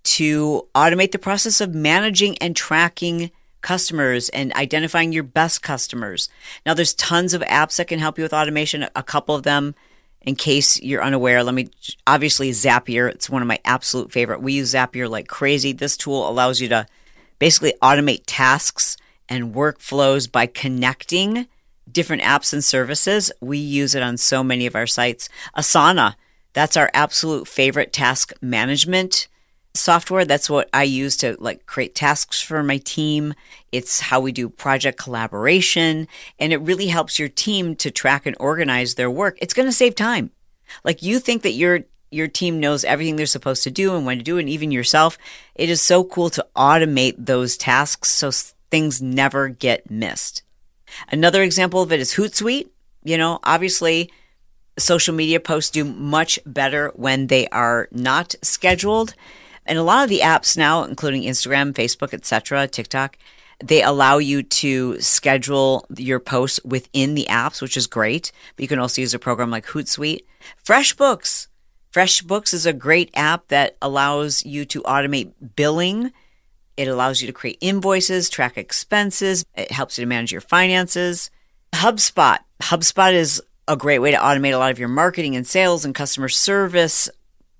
to 0.05 0.67
automate 0.73 1.11
the 1.11 1.19
process 1.19 1.61
of 1.61 1.75
managing 1.75 2.35
and 2.39 2.55
tracking 2.55 3.29
customers 3.61 4.29
and 4.29 4.51
identifying 4.53 5.13
your 5.13 5.23
best 5.23 5.61
customers. 5.61 6.29
Now, 6.65 6.73
there's 6.73 6.95
tons 6.95 7.35
of 7.35 7.43
apps 7.43 7.77
that 7.77 7.89
can 7.89 7.99
help 7.99 8.17
you 8.17 8.23
with 8.23 8.33
automation. 8.33 8.87
A 8.95 9.03
couple 9.03 9.35
of 9.35 9.43
them 9.43 9.75
in 10.23 10.35
case 10.35 10.81
you're 10.81 11.03
unaware, 11.03 11.43
let 11.43 11.53
me 11.53 11.69
obviously 12.07 12.51
Zapier. 12.51 13.09
It's 13.09 13.29
one 13.29 13.41
of 13.41 13.47
my 13.47 13.59
absolute 13.65 14.11
favorite. 14.11 14.41
We 14.41 14.53
use 14.53 14.73
Zapier 14.73 15.09
like 15.09 15.27
crazy. 15.27 15.73
This 15.73 15.97
tool 15.97 16.27
allows 16.27 16.61
you 16.61 16.69
to 16.69 16.85
basically 17.39 17.73
automate 17.81 18.23
tasks 18.25 18.97
and 19.27 19.53
workflows 19.53 20.31
by 20.31 20.45
connecting 20.45 21.47
different 21.91 22.21
apps 22.21 22.53
and 22.53 22.63
services. 22.63 23.31
We 23.41 23.57
use 23.57 23.95
it 23.95 24.03
on 24.03 24.17
so 24.17 24.43
many 24.43 24.65
of 24.65 24.75
our 24.75 24.87
sites. 24.87 25.27
Asana, 25.57 26.15
that's 26.53 26.77
our 26.77 26.89
absolute 26.93 27.47
favorite 27.47 27.91
task 27.91 28.31
management 28.41 29.27
software. 29.75 30.25
That's 30.25 30.49
what 30.49 30.69
I 30.73 30.83
use 30.83 31.17
to 31.17 31.35
like 31.39 31.65
create 31.65 31.95
tasks 31.95 32.41
for 32.41 32.63
my 32.63 32.77
team. 32.77 33.33
It's 33.71 33.99
how 33.99 34.19
we 34.19 34.31
do 34.31 34.49
project 34.49 34.99
collaboration 34.99 36.07
and 36.39 36.53
it 36.53 36.57
really 36.57 36.87
helps 36.87 37.19
your 37.19 37.29
team 37.29 37.75
to 37.77 37.91
track 37.91 38.25
and 38.25 38.35
organize 38.39 38.95
their 38.95 39.09
work. 39.09 39.37
It's 39.41 39.53
going 39.53 39.67
to 39.67 39.73
save 39.73 39.95
time. 39.95 40.31
Like 40.83 41.01
you 41.01 41.19
think 41.19 41.41
that 41.43 41.53
your 41.53 41.81
your 42.11 42.27
team 42.27 42.59
knows 42.59 42.83
everything 42.83 43.15
they're 43.15 43.25
supposed 43.25 43.63
to 43.63 43.71
do 43.71 43.95
and 43.95 44.05
when 44.05 44.19
to 44.19 44.23
do 44.23 44.37
and 44.37 44.47
even 44.47 44.71
yourself. 44.71 45.17
It 45.55 45.69
is 45.69 45.81
so 45.81 46.03
cool 46.03 46.29
to 46.31 46.45
automate 46.55 47.15
those 47.17 47.57
tasks 47.57 48.09
so 48.09 48.29
things 48.69 49.01
never 49.01 49.49
get 49.49 49.89
missed. 49.89 50.43
Another 51.11 51.41
example 51.41 51.81
of 51.81 51.91
it 51.91 51.99
is 51.99 52.13
Hootsuite. 52.13 52.69
You 53.03 53.17
know, 53.17 53.39
obviously 53.43 54.11
social 54.77 55.15
media 55.15 55.39
posts 55.39 55.71
do 55.71 55.83
much 55.83 56.39
better 56.45 56.91
when 56.95 57.27
they 57.27 57.47
are 57.47 57.87
not 57.91 58.35
scheduled 58.43 59.15
and 59.65 59.77
a 59.77 59.83
lot 59.83 60.03
of 60.03 60.09
the 60.09 60.19
apps 60.19 60.57
now, 60.57 60.83
including 60.83 61.23
Instagram, 61.23 61.73
Facebook, 61.73 62.13
etc., 62.13 62.67
TikTok, 62.67 63.17
they 63.63 63.81
allow 63.81 64.17
you 64.17 64.43
to 64.43 64.99
schedule 64.99 65.85
your 65.97 66.19
posts 66.19 66.59
within 66.65 67.15
the 67.15 67.27
apps, 67.29 67.61
which 67.61 67.77
is 67.77 67.87
great. 67.87 68.31
But 68.55 68.63
you 68.63 68.67
can 68.67 68.79
also 68.79 69.01
use 69.01 69.13
a 69.13 69.19
program 69.19 69.51
like 69.51 69.67
Hootsuite. 69.67 70.25
FreshBooks. 70.65 71.47
FreshBooks 71.93 72.53
is 72.53 72.65
a 72.65 72.73
great 72.73 73.11
app 73.13 73.47
that 73.49 73.77
allows 73.81 74.45
you 74.45 74.65
to 74.65 74.81
automate 74.83 75.31
billing. 75.55 76.11
It 76.75 76.87
allows 76.87 77.21
you 77.21 77.27
to 77.27 77.33
create 77.33 77.57
invoices, 77.61 78.29
track 78.29 78.57
expenses. 78.57 79.45
It 79.55 79.71
helps 79.71 79.97
you 79.97 80.01
to 80.03 80.09
manage 80.09 80.31
your 80.31 80.41
finances. 80.41 81.29
HubSpot. 81.73 82.39
HubSpot 82.61 83.13
is 83.13 83.41
a 83.67 83.77
great 83.77 83.99
way 83.99 84.11
to 84.11 84.17
automate 84.17 84.53
a 84.53 84.57
lot 84.57 84.71
of 84.71 84.79
your 84.79 84.89
marketing 84.89 85.35
and 85.35 85.47
sales 85.47 85.85
and 85.85 85.95
customer 85.95 86.29
service 86.29 87.09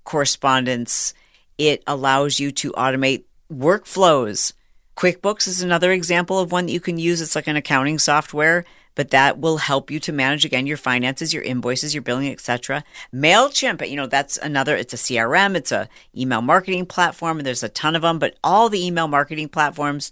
correspondence 0.02 1.14
it 1.58 1.82
allows 1.86 2.40
you 2.40 2.52
to 2.52 2.72
automate 2.72 3.24
workflows. 3.52 4.52
QuickBooks 4.96 5.48
is 5.48 5.62
another 5.62 5.92
example 5.92 6.38
of 6.38 6.52
one 6.52 6.66
that 6.66 6.72
you 6.72 6.80
can 6.80 6.98
use. 6.98 7.20
It's 7.20 7.34
like 7.34 7.46
an 7.46 7.56
accounting 7.56 7.98
software, 7.98 8.64
but 8.94 9.10
that 9.10 9.38
will 9.38 9.58
help 9.58 9.90
you 9.90 9.98
to 10.00 10.12
manage 10.12 10.44
again 10.44 10.66
your 10.66 10.76
finances, 10.76 11.34
your 11.34 11.42
invoices, 11.42 11.94
your 11.94 12.02
billing, 12.02 12.30
etc. 12.30 12.84
Mailchimp, 13.12 13.88
you 13.88 13.96
know, 13.96 14.06
that's 14.06 14.36
another 14.38 14.76
it's 14.76 14.94
a 14.94 14.96
CRM, 14.96 15.56
it's 15.56 15.72
a 15.72 15.88
email 16.16 16.42
marketing 16.42 16.86
platform 16.86 17.38
and 17.38 17.46
there's 17.46 17.62
a 17.62 17.68
ton 17.68 17.96
of 17.96 18.02
them, 18.02 18.18
but 18.18 18.36
all 18.44 18.68
the 18.68 18.84
email 18.84 19.08
marketing 19.08 19.48
platforms 19.48 20.10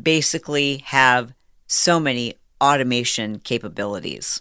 basically 0.00 0.78
have 0.86 1.34
so 1.66 1.98
many 1.98 2.34
automation 2.60 3.40
capabilities. 3.40 4.40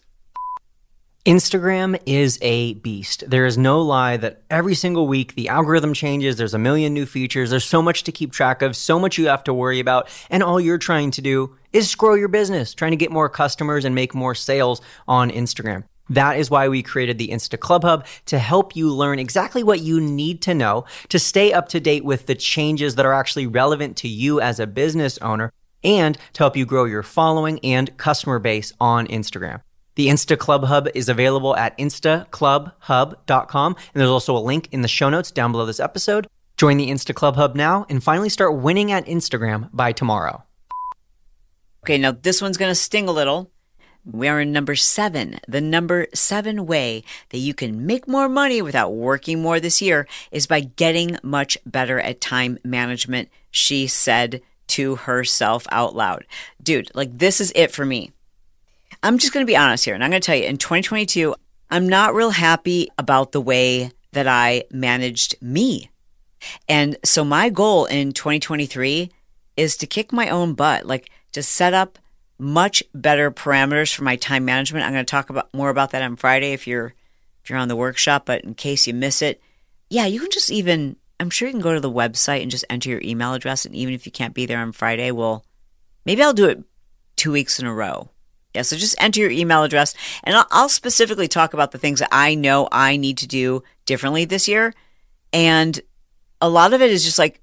Instagram 1.25 2.01
is 2.07 2.39
a 2.41 2.73
beast. 2.73 3.23
There 3.29 3.45
is 3.45 3.55
no 3.55 3.79
lie 3.83 4.17
that 4.17 4.41
every 4.49 4.73
single 4.73 5.05
week 5.05 5.35
the 5.35 5.49
algorithm 5.49 5.93
changes. 5.93 6.35
There's 6.35 6.55
a 6.55 6.59
million 6.59 6.95
new 6.95 7.05
features. 7.05 7.51
There's 7.51 7.63
so 7.63 7.79
much 7.79 8.03
to 8.05 8.11
keep 8.11 8.31
track 8.31 8.63
of, 8.63 8.75
so 8.75 8.97
much 8.97 9.19
you 9.19 9.27
have 9.27 9.43
to 9.43 9.53
worry 9.53 9.79
about. 9.79 10.09
And 10.31 10.41
all 10.41 10.59
you're 10.59 10.79
trying 10.79 11.11
to 11.11 11.21
do 11.21 11.55
is 11.73 11.93
grow 11.93 12.15
your 12.15 12.27
business, 12.27 12.73
trying 12.73 12.89
to 12.89 12.97
get 12.97 13.11
more 13.11 13.29
customers 13.29 13.85
and 13.85 13.93
make 13.93 14.15
more 14.15 14.33
sales 14.33 14.81
on 15.07 15.29
Instagram. 15.29 15.83
That 16.09 16.39
is 16.39 16.49
why 16.49 16.67
we 16.69 16.81
created 16.81 17.19
the 17.19 17.27
Insta 17.27 17.59
Club 17.59 17.83
Hub 17.83 18.07
to 18.25 18.39
help 18.39 18.75
you 18.75 18.91
learn 18.91 19.19
exactly 19.19 19.61
what 19.61 19.79
you 19.79 20.01
need 20.01 20.41
to 20.41 20.55
know 20.55 20.85
to 21.09 21.19
stay 21.19 21.53
up 21.53 21.69
to 21.69 21.79
date 21.79 22.03
with 22.03 22.25
the 22.25 22.35
changes 22.35 22.95
that 22.95 23.05
are 23.05 23.13
actually 23.13 23.45
relevant 23.45 23.95
to 23.97 24.07
you 24.07 24.41
as 24.41 24.59
a 24.59 24.65
business 24.65 25.19
owner 25.19 25.53
and 25.83 26.17
to 26.33 26.39
help 26.39 26.57
you 26.57 26.65
grow 26.65 26.85
your 26.85 27.03
following 27.03 27.59
and 27.59 27.95
customer 27.97 28.39
base 28.39 28.73
on 28.79 29.05
Instagram. 29.05 29.61
The 29.95 30.07
Insta 30.07 30.38
Club 30.38 30.65
Hub 30.65 30.88
is 30.95 31.10
available 31.10 31.55
at 31.55 31.77
instaclubhub.com. 31.77 33.75
And 33.75 34.00
there's 34.00 34.10
also 34.10 34.38
a 34.38 34.39
link 34.39 34.69
in 34.71 34.81
the 34.81 34.88
show 34.88 35.10
notes 35.10 35.31
down 35.31 35.51
below 35.51 35.65
this 35.65 35.79
episode. 35.79 36.27
Join 36.57 36.77
the 36.77 36.89
Insta 36.89 37.13
Club 37.13 37.36
Hub 37.36 37.55
now 37.55 37.86
and 37.89 38.03
finally 38.03 38.29
start 38.29 38.55
winning 38.55 38.91
at 38.91 39.05
Instagram 39.05 39.69
by 39.74 39.91
tomorrow. 39.91 40.43
Okay, 41.83 41.98
now 41.98 42.12
this 42.12 42.41
one's 42.41 42.57
going 42.57 42.69
to 42.71 42.75
sting 42.75 43.07
a 43.07 43.12
little. 43.12 43.51
We 44.05 44.27
are 44.27 44.39
in 44.39 44.51
number 44.51 44.75
seven. 44.75 45.39
The 45.48 45.62
number 45.62 46.07
seven 46.13 46.65
way 46.65 47.03
that 47.29 47.38
you 47.38 47.53
can 47.53 47.86
make 47.86 48.07
more 48.07 48.29
money 48.29 48.62
without 48.62 48.93
working 48.93 49.41
more 49.41 49.60
this 49.60 49.81
year 49.81 50.07
is 50.31 50.48
by 50.48 50.62
getting 50.62 51.17
much 51.21 51.57
better 51.65 52.00
at 52.00 52.21
time 52.21 52.57
management, 52.63 53.29
she 53.51 53.88
said 53.88 54.41
to 54.67 54.95
herself 54.95 55.67
out 55.71 55.95
loud. 55.95 56.25
Dude, 56.62 56.89
like 56.95 57.17
this 57.17 57.41
is 57.41 57.51
it 57.55 57.71
for 57.71 57.86
me. 57.86 58.12
I'm 59.03 59.17
just 59.17 59.34
going 59.34 59.46
to 59.46 59.51
be 59.51 59.58
honest 59.58 59.86
here, 59.86 59.96
and 59.96 60.03
I'm 60.03 60.12
going 60.12 60.22
to 60.22 60.25
tell 60.25 60.36
you 60.36 60.46
in 60.46 60.58
2022, 60.58 61.34
I'm 61.70 61.89
not 61.89 62.13
real 62.13 62.31
happy 62.31 62.89
about 62.98 63.31
the 63.31 63.41
way 63.41 63.91
that 64.12 64.27
I 64.27 64.65
managed 64.72 65.36
me. 65.41 65.89
And 66.67 66.98
so 67.03 67.24
my 67.24 67.50
goal 67.50 67.86
in 67.86 68.13
2023 68.13 69.10
is 69.58 69.77
to 69.77 69.88
kick 69.88 70.12
my 70.12 70.29
own 70.29 70.53
butt, 70.53 70.86
like 70.86 71.10
to 71.31 71.41
set 71.41 71.74
up 71.74 71.98
much 72.38 72.84
better 72.93 73.31
parameters 73.31 73.93
for 73.93 74.03
my 74.03 74.15
time 74.15 74.46
management. 74.46 74.86
I'm 74.86 74.93
going 74.93 75.05
to 75.05 75.10
talk 75.10 75.29
about 75.29 75.53
more 75.53 75.70
about 75.70 75.91
that 75.91 76.01
on 76.01 76.15
Friday 76.15 76.53
if 76.53 76.67
you're 76.67 76.93
if 77.43 77.50
you're 77.50 77.60
on 77.60 77.70
the 77.70 77.75
workshop, 77.75 78.25
but 78.25 78.43
in 78.43 78.53
case 78.53 78.86
you 78.86 78.93
miss 78.93 79.22
it, 79.22 79.41
yeah, 79.89 80.05
you 80.05 80.20
can 80.20 80.31
just 80.31 80.51
even 80.51 80.96
I'm 81.20 81.29
sure 81.29 81.48
you 81.48 81.53
can 81.53 81.62
go 81.62 81.74
to 81.74 81.79
the 81.79 81.91
website 81.91 82.41
and 82.41 82.51
just 82.51 82.65
enter 82.70 82.89
your 82.89 83.01
email 83.03 83.34
address 83.34 83.65
and 83.65 83.75
even 83.75 83.93
if 83.93 84.05
you 84.05 84.12
can't 84.12 84.34
be 84.34 84.46
there 84.46 84.60
on 84.60 84.72
Friday, 84.74 85.12
well, 85.12 85.46
maybe 86.05 86.22
I'll 86.22 86.34
do 86.34 86.50
it 86.50 86.63
2 87.15 87.31
weeks 87.31 87.60
in 87.60 87.65
a 87.65 87.74
row. 87.74 88.10
Yeah, 88.53 88.63
so 88.63 88.75
just 88.75 88.96
enter 89.00 89.22
your 89.22 89.31
email 89.31 89.63
address 89.63 89.96
and 90.24 90.36
I'll, 90.36 90.48
I'll 90.51 90.70
specifically 90.70 91.27
talk 91.27 91.53
about 91.53 91.72
the 91.72 91.77
things 91.77 92.00
that 92.00 92.10
I 92.12 92.36
know 92.36 92.67
I 92.72 92.98
need 92.98 93.17
to 93.20 93.27
do 93.27 93.63
differently 93.86 94.25
this 94.25 94.48
year. 94.48 94.74
And 95.31 95.79
a 96.41 96.50
lot 96.50 96.74
of 96.74 96.81
it 96.81 96.91
is 96.91 97.05
just 97.05 97.20
like, 97.20 97.41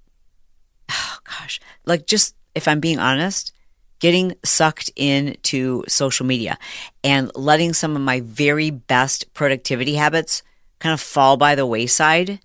oh 0.91 1.19
gosh, 1.25 1.61
like 1.87 2.07
just 2.07 2.35
if 2.55 2.69
I'm 2.69 2.81
being 2.81 2.99
honest, 2.99 3.53
getting 4.01 4.35
sucked 4.45 4.91
into 4.97 5.83
social 5.89 6.27
media 6.27 6.59
and 7.03 7.31
letting 7.35 7.73
some 7.73 7.97
of 7.97 8.03
my 8.03 8.21
very 8.21 8.71
best 8.71 9.33
productivity 9.35 9.95
habits 9.95 10.43
kind 10.79 10.93
of 10.93 11.01
fall 11.01 11.37
by 11.37 11.55
the 11.55 11.67
wayside 11.67 12.41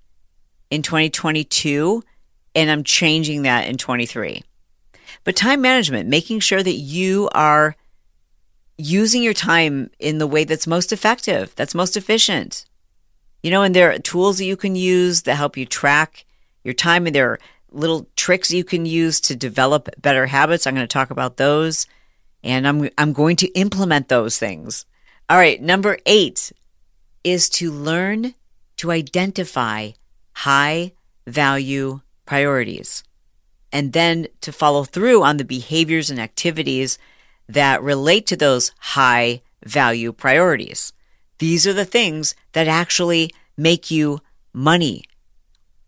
in 0.71 0.81
2022. 0.81 2.03
And 2.55 2.69
I'm 2.69 2.83
changing 2.83 3.43
that 3.43 3.67
in 3.67 3.77
23. 3.77 4.43
But 5.23 5.35
time 5.35 5.61
management, 5.61 6.09
making 6.09 6.39
sure 6.39 6.61
that 6.61 6.73
you 6.73 7.29
are 7.33 7.75
using 8.77 9.21
your 9.23 9.33
time 9.33 9.89
in 9.99 10.17
the 10.17 10.27
way 10.27 10.43
that's 10.43 10.67
most 10.67 10.91
effective, 10.91 11.53
that's 11.55 11.75
most 11.75 11.95
efficient. 11.95 12.65
You 13.41 13.51
know, 13.51 13.63
and 13.63 13.75
there 13.75 13.91
are 13.91 13.99
tools 13.99 14.37
that 14.37 14.45
you 14.45 14.55
can 14.55 14.75
use 14.75 15.23
that 15.23 15.35
help 15.35 15.57
you 15.57 15.65
track 15.65 16.25
your 16.63 16.73
time, 16.73 17.05
and 17.05 17.15
there 17.15 17.31
are 17.31 17.39
little 17.71 18.07
tricks 18.15 18.51
you 18.51 18.63
can 18.63 18.85
use 18.85 19.19
to 19.21 19.35
develop 19.35 19.89
better 20.01 20.27
habits. 20.27 20.65
I'm 20.65 20.75
going 20.75 20.87
to 20.87 20.93
talk 20.93 21.11
about 21.11 21.37
those 21.37 21.87
and 22.43 22.67
I'm 22.67 22.89
I'm 22.97 23.13
going 23.13 23.35
to 23.37 23.47
implement 23.49 24.09
those 24.09 24.37
things. 24.37 24.85
All 25.29 25.37
right, 25.37 25.61
number 25.61 25.97
8 26.05 26.51
is 27.23 27.49
to 27.51 27.71
learn 27.71 28.35
to 28.77 28.91
identify 28.91 29.91
high 30.33 30.91
value 31.25 32.01
priorities 32.25 33.03
and 33.71 33.93
then 33.93 34.27
to 34.41 34.51
follow 34.51 34.83
through 34.83 35.23
on 35.23 35.37
the 35.37 35.45
behaviors 35.45 36.09
and 36.09 36.19
activities 36.19 36.97
that 37.53 37.81
relate 37.81 38.27
to 38.27 38.35
those 38.35 38.71
high 38.79 39.41
value 39.63 40.11
priorities. 40.11 40.93
These 41.39 41.65
are 41.65 41.73
the 41.73 41.85
things 41.85 42.35
that 42.53 42.67
actually 42.67 43.31
make 43.57 43.89
you 43.91 44.19
money. 44.53 45.03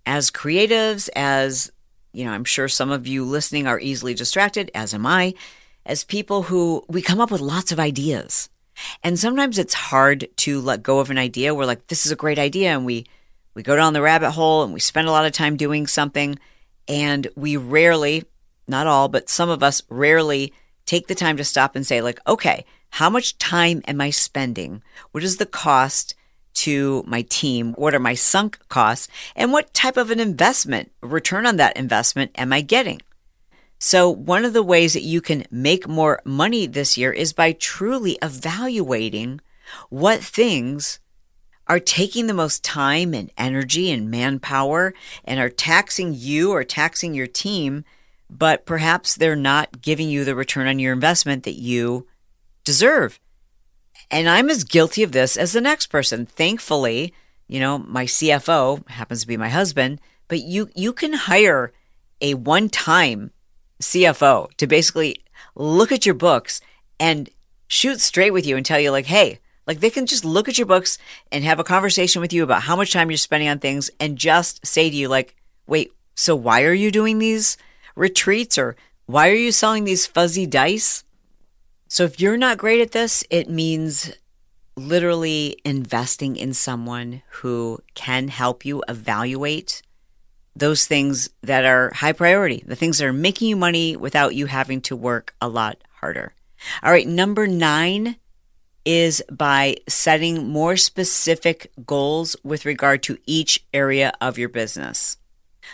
As 0.05 0.31
creatives, 0.31 1.09
as 1.15 1.71
you 2.13 2.23
know, 2.23 2.31
I'm 2.31 2.45
sure 2.45 2.67
some 2.67 2.91
of 2.91 3.07
you 3.07 3.25
listening 3.25 3.67
are 3.67 3.79
easily 3.79 4.13
distracted, 4.13 4.71
as 4.73 4.93
am 4.93 5.05
I, 5.05 5.33
as 5.85 6.03
people 6.03 6.43
who 6.43 6.83
we 6.87 7.01
come 7.01 7.19
up 7.19 7.29
with 7.29 7.41
lots 7.41 7.71
of 7.71 7.79
ideas. 7.79 8.49
And 9.03 9.19
sometimes 9.19 9.57
it's 9.57 9.73
hard 9.73 10.27
to 10.37 10.61
let 10.61 10.83
go 10.83 10.99
of 10.99 11.09
an 11.09 11.17
idea. 11.17 11.53
We're 11.53 11.65
like, 11.65 11.87
this 11.87 12.05
is 12.05 12.11
a 12.11 12.17
great 12.17 12.39
idea. 12.39 12.69
And 12.69 12.85
we, 12.85 13.05
we 13.53 13.63
go 13.63 13.75
down 13.75 13.93
the 13.93 14.01
rabbit 14.01 14.31
hole 14.31 14.63
and 14.63 14.73
we 14.73 14.79
spend 14.79 15.07
a 15.07 15.11
lot 15.11 15.25
of 15.25 15.31
time 15.31 15.57
doing 15.57 15.87
something. 15.87 16.37
And 16.87 17.27
we 17.35 17.57
rarely, 17.57 18.23
not 18.67 18.87
all, 18.87 19.07
but 19.07 19.29
some 19.29 19.49
of 19.49 19.63
us 19.63 19.81
rarely 19.89 20.53
take 20.85 21.07
the 21.07 21.15
time 21.15 21.37
to 21.37 21.43
stop 21.43 21.75
and 21.75 21.85
say, 21.85 22.01
like, 22.01 22.19
okay, 22.27 22.65
how 22.91 23.09
much 23.09 23.37
time 23.37 23.81
am 23.87 24.01
I 24.01 24.09
spending? 24.09 24.81
What 25.11 25.23
is 25.23 25.37
the 25.37 25.45
cost? 25.45 26.15
to 26.55 27.03
my 27.05 27.21
team? 27.23 27.73
What 27.73 27.93
are 27.93 27.99
my 27.99 28.13
sunk 28.15 28.59
costs? 28.69 29.07
And 29.35 29.51
what 29.51 29.73
type 29.73 29.97
of 29.97 30.09
an 30.09 30.19
investment, 30.19 30.91
return 31.01 31.45
on 31.45 31.57
that 31.57 31.77
investment, 31.77 32.31
am 32.35 32.53
I 32.53 32.61
getting? 32.61 33.01
So, 33.77 34.09
one 34.09 34.45
of 34.45 34.53
the 34.53 34.63
ways 34.63 34.93
that 34.93 35.03
you 35.03 35.21
can 35.21 35.45
make 35.51 35.87
more 35.87 36.21
money 36.23 36.65
this 36.65 36.97
year 36.97 37.11
is 37.11 37.33
by 37.33 37.51
truly 37.51 38.17
evaluating 38.21 39.41
what 39.89 40.23
things 40.23 40.99
are 41.67 41.79
taking 41.79 42.27
the 42.27 42.33
most 42.33 42.63
time 42.63 43.13
and 43.13 43.31
energy 43.37 43.91
and 43.91 44.09
manpower 44.09 44.93
and 45.23 45.39
are 45.39 45.49
taxing 45.49 46.13
you 46.15 46.51
or 46.51 46.63
taxing 46.63 47.13
your 47.13 47.27
team, 47.27 47.83
but 48.37 48.65
perhaps 48.65 49.15
they're 49.15 49.35
not 49.35 49.81
giving 49.81 50.09
you 50.09 50.25
the 50.25 50.35
return 50.35 50.67
on 50.67 50.79
your 50.79 50.93
investment 50.93 51.43
that 51.43 51.53
you 51.53 52.07
deserve. 52.63 53.19
And 54.11 54.27
I'm 54.27 54.49
as 54.49 54.63
guilty 54.63 55.03
of 55.03 55.13
this 55.13 55.37
as 55.37 55.53
the 55.53 55.61
next 55.61 55.87
person. 55.87 56.25
Thankfully, 56.25 57.13
you 57.47 57.59
know, 57.59 57.77
my 57.77 58.05
CFO 58.05 58.87
happens 58.89 59.21
to 59.21 59.27
be 59.27 59.37
my 59.37 59.49
husband, 59.49 60.01
but 60.27 60.41
you 60.41 60.69
you 60.75 60.93
can 60.93 61.13
hire 61.13 61.71
a 62.21 62.33
one-time 62.33 63.31
CFO 63.81 64.51
to 64.57 64.67
basically 64.67 65.23
look 65.55 65.91
at 65.91 66.05
your 66.05 66.15
books 66.15 66.61
and 66.99 67.29
shoot 67.67 68.01
straight 68.01 68.31
with 68.31 68.45
you 68.45 68.57
and 68.57 68.65
tell 68.65 68.79
you 68.79 68.91
like, 68.91 69.05
"Hey, 69.05 69.39
like 69.67 69.79
they 69.79 69.89
can 69.89 70.05
just 70.05 70.25
look 70.25 70.49
at 70.49 70.57
your 70.57 70.67
books 70.67 70.97
and 71.31 71.43
have 71.43 71.59
a 71.59 71.63
conversation 71.63 72.21
with 72.21 72.33
you 72.33 72.43
about 72.43 72.63
how 72.63 72.75
much 72.75 72.91
time 72.91 73.09
you're 73.09 73.17
spending 73.17 73.49
on 73.49 73.59
things 73.59 73.89
and 73.99 74.17
just 74.17 74.65
say 74.65 74.89
to 74.89 74.95
you 74.95 75.07
like, 75.07 75.35
"Wait, 75.67 75.91
so 76.15 76.35
why 76.35 76.63
are 76.63 76.73
you 76.73 76.91
doing 76.91 77.19
these 77.19 77.57
retreats 77.95 78.57
or 78.57 78.75
why 79.05 79.29
are 79.29 79.35
you 79.35 79.51
selling 79.51 79.83
these 79.83 80.05
fuzzy 80.05 80.45
dice?" 80.45 81.03
So 81.87 82.03
if 82.03 82.19
you're 82.19 82.37
not 82.37 82.57
great 82.57 82.81
at 82.81 82.91
this, 82.91 83.23
it 83.29 83.49
means 83.49 84.11
literally 84.75 85.57
investing 85.63 86.35
in 86.35 86.53
someone 86.53 87.21
who 87.29 87.79
can 87.93 88.27
help 88.27 88.65
you 88.65 88.83
evaluate 88.87 89.81
those 90.55 90.85
things 90.85 91.29
that 91.43 91.65
are 91.65 91.91
high 91.93 92.13
priority, 92.13 92.63
the 92.65 92.75
things 92.75 92.97
that 92.97 93.05
are 93.05 93.13
making 93.13 93.49
you 93.49 93.55
money 93.55 93.95
without 93.95 94.35
you 94.35 94.45
having 94.45 94.81
to 94.81 94.95
work 94.95 95.35
a 95.41 95.47
lot 95.47 95.77
harder. 95.99 96.33
All 96.81 96.91
right, 96.91 97.07
number 97.07 97.47
nine 97.47 98.15
is 98.85 99.23
by 99.31 99.77
setting 99.87 100.47
more 100.47 100.77
specific 100.77 101.71
goals 101.85 102.35
with 102.43 102.65
regard 102.65 103.03
to 103.03 103.17
each 103.25 103.65
area 103.73 104.13
of 104.21 104.37
your 104.37 104.49
business. 104.49 105.17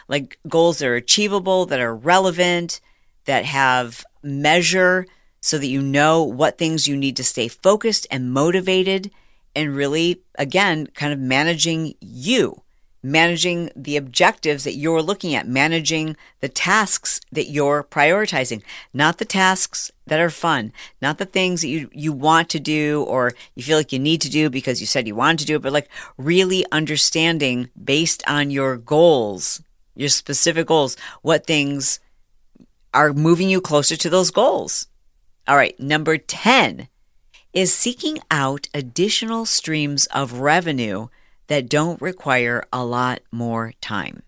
Like 0.07 0.39
goals 0.47 0.79
that 0.79 0.87
are 0.87 0.95
achievable, 0.95 1.65
that 1.67 1.79
are 1.79 1.95
relevant, 1.95 2.81
that 3.25 3.45
have 3.45 4.03
measure 4.23 5.05
so 5.41 5.57
that 5.57 5.67
you 5.67 5.81
know 5.81 6.23
what 6.23 6.57
things 6.57 6.87
you 6.87 6.95
need 6.95 7.15
to 7.17 7.23
stay 7.23 7.47
focused 7.47 8.05
and 8.11 8.31
motivated 8.31 9.11
and 9.55 9.75
really, 9.75 10.21
again, 10.35 10.87
kind 10.93 11.11
of 11.11 11.19
managing 11.19 11.95
you, 11.99 12.61
managing 13.03 13.69
the 13.75 13.97
objectives 13.97 14.63
that 14.63 14.75
you're 14.75 15.01
looking 15.01 15.35
at, 15.35 15.47
managing 15.47 16.15
the 16.39 16.47
tasks 16.47 17.19
that 17.31 17.49
you're 17.49 17.83
prioritizing, 17.83 18.61
not 18.93 19.17
the 19.17 19.25
tasks 19.25 19.91
that 20.07 20.19
are 20.19 20.29
fun, 20.29 20.71
not 21.01 21.17
the 21.17 21.25
things 21.25 21.61
that 21.61 21.67
you, 21.67 21.89
you 21.91 22.13
want 22.13 22.49
to 22.49 22.59
do 22.59 23.03
or 23.03 23.33
you 23.55 23.63
feel 23.63 23.77
like 23.77 23.91
you 23.91 23.99
need 23.99 24.21
to 24.21 24.29
do 24.29 24.49
because 24.49 24.79
you 24.79 24.87
said 24.87 25.07
you 25.07 25.15
wanted 25.15 25.39
to 25.39 25.45
do 25.45 25.55
it, 25.55 25.61
but 25.61 25.73
like 25.73 25.89
really 26.17 26.65
understanding 26.71 27.69
based 27.83 28.23
on 28.27 28.51
your 28.51 28.77
goals, 28.77 29.61
your 29.95 30.09
specific 30.09 30.67
goals, 30.67 30.97
what 31.21 31.45
things 31.45 31.99
are 32.93 33.13
moving 33.13 33.49
you 33.49 33.61
closer 33.61 33.95
to 33.95 34.09
those 34.09 34.31
goals. 34.31 34.87
All 35.47 35.55
right, 35.55 35.79
number 35.79 36.17
10 36.17 36.87
is 37.53 37.73
seeking 37.73 38.19
out 38.29 38.69
additional 38.73 39.45
streams 39.45 40.05
of 40.07 40.39
revenue 40.39 41.07
that 41.47 41.69
don't 41.69 42.01
require 42.01 42.63
a 42.71 42.85
lot 42.85 43.21
more 43.31 43.73
time. 43.81 44.23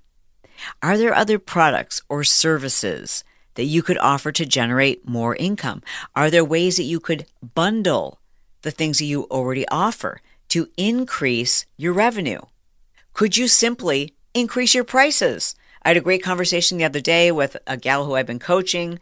Are 0.81 0.97
there 0.97 1.13
other 1.13 1.39
products 1.39 2.01
or 2.09 2.23
services 2.23 3.23
that 3.55 3.65
you 3.65 3.81
could 3.81 3.97
offer 3.99 4.31
to 4.31 4.45
generate 4.45 5.07
more 5.07 5.35
income? 5.35 5.81
Are 6.15 6.29
there 6.29 6.43
ways 6.43 6.77
that 6.77 6.83
you 6.83 6.99
could 6.99 7.25
bundle 7.53 8.19
the 8.61 8.71
things 8.71 8.99
that 8.99 9.05
you 9.05 9.23
already 9.23 9.67
offer 9.69 10.21
to 10.49 10.69
increase 10.77 11.65
your 11.77 11.93
revenue? 11.93 12.41
Could 13.13 13.37
you 13.37 13.47
simply 13.47 14.15
increase 14.33 14.73
your 14.73 14.83
prices? 14.83 15.55
I 15.83 15.89
had 15.89 15.97
a 15.97 16.01
great 16.01 16.23
conversation 16.23 16.77
the 16.77 16.85
other 16.85 17.01
day 17.01 17.31
with 17.31 17.57
a 17.67 17.77
gal 17.77 18.05
who 18.05 18.15
I've 18.15 18.25
been 18.25 18.39
coaching, 18.39 18.99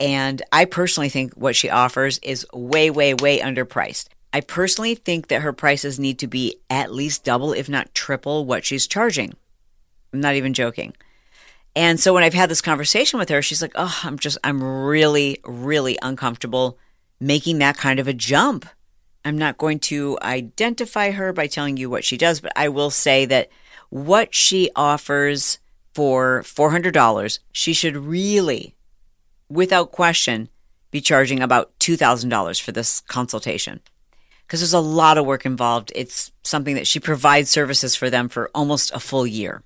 and 0.00 0.42
I 0.50 0.64
personally 0.64 1.08
think 1.08 1.34
what 1.34 1.56
she 1.56 1.70
offers 1.70 2.18
is 2.18 2.46
way, 2.52 2.90
way, 2.90 3.14
way 3.14 3.38
underpriced. 3.40 4.08
I 4.32 4.40
personally 4.40 4.94
think 4.94 5.28
that 5.28 5.42
her 5.42 5.52
prices 5.52 5.98
need 5.98 6.18
to 6.20 6.26
be 6.26 6.56
at 6.70 6.92
least 6.92 7.24
double, 7.24 7.52
if 7.52 7.68
not 7.68 7.94
triple, 7.94 8.46
what 8.46 8.64
she's 8.64 8.86
charging. 8.86 9.34
I'm 10.12 10.20
not 10.20 10.34
even 10.34 10.54
joking. 10.54 10.94
And 11.76 12.00
so 12.00 12.12
when 12.12 12.22
I've 12.22 12.34
had 12.34 12.50
this 12.50 12.60
conversation 12.60 13.18
with 13.18 13.28
her, 13.28 13.42
she's 13.42 13.62
like, 13.62 13.72
"Oh, 13.74 14.00
I'm 14.04 14.18
just 14.18 14.38
I'm 14.44 14.62
really 14.62 15.40
really 15.44 15.98
uncomfortable 16.02 16.78
making 17.20 17.58
that 17.58 17.76
kind 17.76 17.98
of 17.98 18.08
a 18.08 18.12
jump." 18.12 18.66
I'm 19.24 19.38
not 19.38 19.58
going 19.58 19.78
to 19.80 20.18
identify 20.20 21.12
her 21.12 21.32
by 21.32 21.46
telling 21.46 21.76
you 21.76 21.88
what 21.88 22.04
she 22.04 22.16
does, 22.16 22.40
but 22.40 22.52
I 22.56 22.68
will 22.68 22.90
say 22.90 23.24
that 23.26 23.50
what 23.92 24.34
she 24.34 24.70
offers 24.74 25.58
for 25.92 26.42
$400, 26.44 27.38
she 27.52 27.74
should 27.74 27.94
really, 27.94 28.74
without 29.50 29.92
question, 29.92 30.48
be 30.90 31.02
charging 31.02 31.42
about 31.42 31.78
$2,000 31.78 32.58
for 32.58 32.72
this 32.72 33.02
consultation. 33.02 33.80
Because 34.46 34.60
there's 34.60 34.72
a 34.72 34.80
lot 34.80 35.18
of 35.18 35.26
work 35.26 35.44
involved. 35.44 35.92
It's 35.94 36.32
something 36.42 36.74
that 36.76 36.86
she 36.86 37.00
provides 37.00 37.50
services 37.50 37.94
for 37.94 38.08
them 38.08 38.30
for 38.30 38.50
almost 38.54 38.90
a 38.94 38.98
full 38.98 39.26
year. 39.26 39.62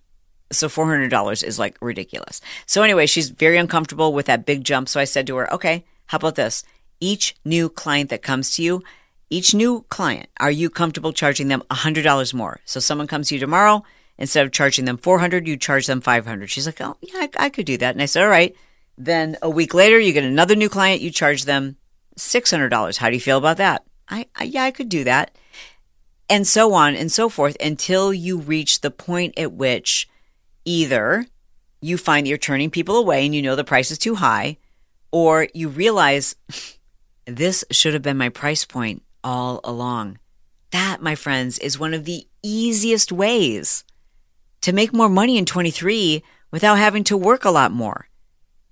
So 0.50 0.66
$400 0.66 1.44
is 1.44 1.60
like 1.60 1.78
ridiculous. 1.80 2.40
So, 2.66 2.82
anyway, 2.82 3.06
she's 3.06 3.30
very 3.30 3.58
uncomfortable 3.58 4.12
with 4.12 4.26
that 4.26 4.44
big 4.44 4.64
jump. 4.64 4.88
So 4.88 4.98
I 4.98 5.04
said 5.04 5.28
to 5.28 5.36
her, 5.36 5.54
okay, 5.54 5.84
how 6.06 6.16
about 6.16 6.34
this? 6.34 6.64
Each 6.98 7.36
new 7.44 7.68
client 7.68 8.10
that 8.10 8.22
comes 8.22 8.50
to 8.56 8.62
you, 8.64 8.82
each 9.30 9.54
new 9.54 9.84
client, 9.88 10.28
are 10.40 10.50
you 10.50 10.68
comfortable 10.68 11.12
charging 11.12 11.46
them 11.46 11.62
$100 11.70 12.34
more? 12.34 12.58
So 12.64 12.80
someone 12.80 13.06
comes 13.06 13.28
to 13.28 13.36
you 13.36 13.40
tomorrow, 13.40 13.84
instead 14.18 14.44
of 14.46 14.52
charging 14.52 14.84
them 14.84 14.96
400, 14.96 15.46
you 15.46 15.56
charge 15.56 15.86
them 15.86 16.00
500. 16.00 16.50
She's 16.50 16.66
like, 16.66 16.80
oh, 16.80 16.96
yeah, 17.00 17.20
I, 17.20 17.30
I 17.38 17.48
could 17.48 17.66
do 17.66 17.76
that. 17.78 17.94
And 17.94 18.02
I 18.02 18.06
said, 18.06 18.22
all 18.22 18.28
right. 18.28 18.54
Then 18.98 19.36
a 19.42 19.50
week 19.50 19.74
later, 19.74 19.98
you 19.98 20.12
get 20.12 20.24
another 20.24 20.56
new 20.56 20.70
client, 20.70 21.02
you 21.02 21.10
charge 21.10 21.44
them 21.44 21.76
$600. 22.16 22.96
How 22.96 23.08
do 23.08 23.14
you 23.14 23.20
feel 23.20 23.38
about 23.38 23.58
that? 23.58 23.84
I, 24.08 24.26
I 24.34 24.44
yeah, 24.44 24.64
I 24.64 24.70
could 24.70 24.88
do 24.88 25.04
that. 25.04 25.36
And 26.28 26.46
so 26.46 26.72
on 26.72 26.96
and 26.96 27.12
so 27.12 27.28
forth 27.28 27.56
until 27.60 28.12
you 28.12 28.38
reach 28.38 28.80
the 28.80 28.90
point 28.90 29.38
at 29.38 29.52
which 29.52 30.08
either 30.64 31.26
you 31.80 31.98
find 31.98 32.26
that 32.26 32.28
you're 32.28 32.38
turning 32.38 32.70
people 32.70 32.96
away 32.96 33.24
and 33.24 33.34
you 33.34 33.42
know 33.42 33.54
the 33.54 33.64
price 33.64 33.90
is 33.90 33.98
too 33.98 34.16
high, 34.16 34.56
or 35.12 35.48
you 35.54 35.68
realize 35.68 36.34
this 37.26 37.64
should 37.70 37.92
have 37.92 38.02
been 38.02 38.16
my 38.16 38.28
price 38.28 38.64
point 38.64 39.02
all 39.22 39.60
along. 39.62 40.18
That, 40.70 41.00
my 41.00 41.14
friends, 41.14 41.58
is 41.58 41.78
one 41.78 41.94
of 41.94 42.04
the 42.04 42.26
easiest 42.42 43.12
ways 43.12 43.84
to 44.66 44.72
make 44.72 44.92
more 44.92 45.08
money 45.08 45.38
in 45.38 45.46
23 45.46 46.24
without 46.50 46.74
having 46.74 47.04
to 47.04 47.16
work 47.16 47.44
a 47.44 47.52
lot 47.52 47.70
more. 47.70 48.08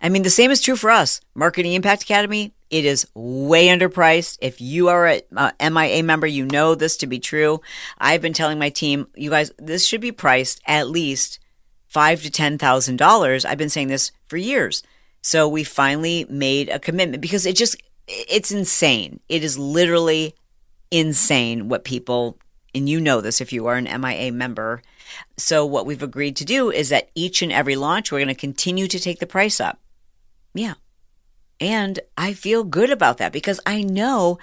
I 0.00 0.08
mean, 0.08 0.24
the 0.24 0.28
same 0.28 0.50
is 0.50 0.60
true 0.60 0.74
for 0.74 0.90
us. 0.90 1.20
Marketing 1.36 1.72
Impact 1.72 2.02
Academy, 2.02 2.52
it 2.68 2.84
is 2.84 3.06
way 3.14 3.68
underpriced. 3.68 4.38
If 4.42 4.60
you 4.60 4.88
are 4.88 5.06
a, 5.06 5.22
a 5.36 5.70
MIA 5.70 6.02
member, 6.02 6.26
you 6.26 6.46
know 6.46 6.74
this 6.74 6.96
to 6.96 7.06
be 7.06 7.20
true. 7.20 7.60
I've 7.96 8.20
been 8.20 8.32
telling 8.32 8.58
my 8.58 8.70
team, 8.70 9.06
you 9.14 9.30
guys, 9.30 9.52
this 9.56 9.86
should 9.86 10.00
be 10.00 10.10
priced 10.10 10.60
at 10.66 10.90
least 10.90 11.38
five 11.86 12.22
to 12.22 12.30
ten 12.30 12.58
thousand 12.58 12.96
dollars. 12.96 13.44
I've 13.44 13.56
been 13.56 13.70
saying 13.70 13.86
this 13.86 14.10
for 14.26 14.36
years. 14.36 14.82
So 15.22 15.46
we 15.46 15.62
finally 15.62 16.26
made 16.28 16.70
a 16.70 16.80
commitment 16.80 17.20
because 17.20 17.46
it 17.46 17.54
just 17.54 17.80
it's 18.08 18.50
insane. 18.50 19.20
It 19.28 19.44
is 19.44 19.60
literally 19.60 20.34
insane 20.90 21.68
what 21.68 21.84
people, 21.84 22.40
and 22.74 22.88
you 22.88 23.00
know 23.00 23.20
this 23.20 23.40
if 23.40 23.52
you 23.52 23.66
are 23.66 23.76
an 23.76 24.00
MIA 24.00 24.32
member. 24.32 24.82
So, 25.36 25.64
what 25.64 25.86
we've 25.86 26.02
agreed 26.02 26.36
to 26.36 26.44
do 26.44 26.70
is 26.70 26.88
that 26.88 27.10
each 27.14 27.42
and 27.42 27.52
every 27.52 27.76
launch, 27.76 28.10
we're 28.10 28.18
going 28.18 28.28
to 28.28 28.34
continue 28.34 28.88
to 28.88 28.98
take 28.98 29.20
the 29.20 29.26
price 29.26 29.60
up. 29.60 29.78
Yeah. 30.54 30.74
And 31.60 32.00
I 32.16 32.32
feel 32.32 32.64
good 32.64 32.90
about 32.90 33.18
that 33.18 33.32
because 33.32 33.60
I 33.64 33.82
know 33.82 34.38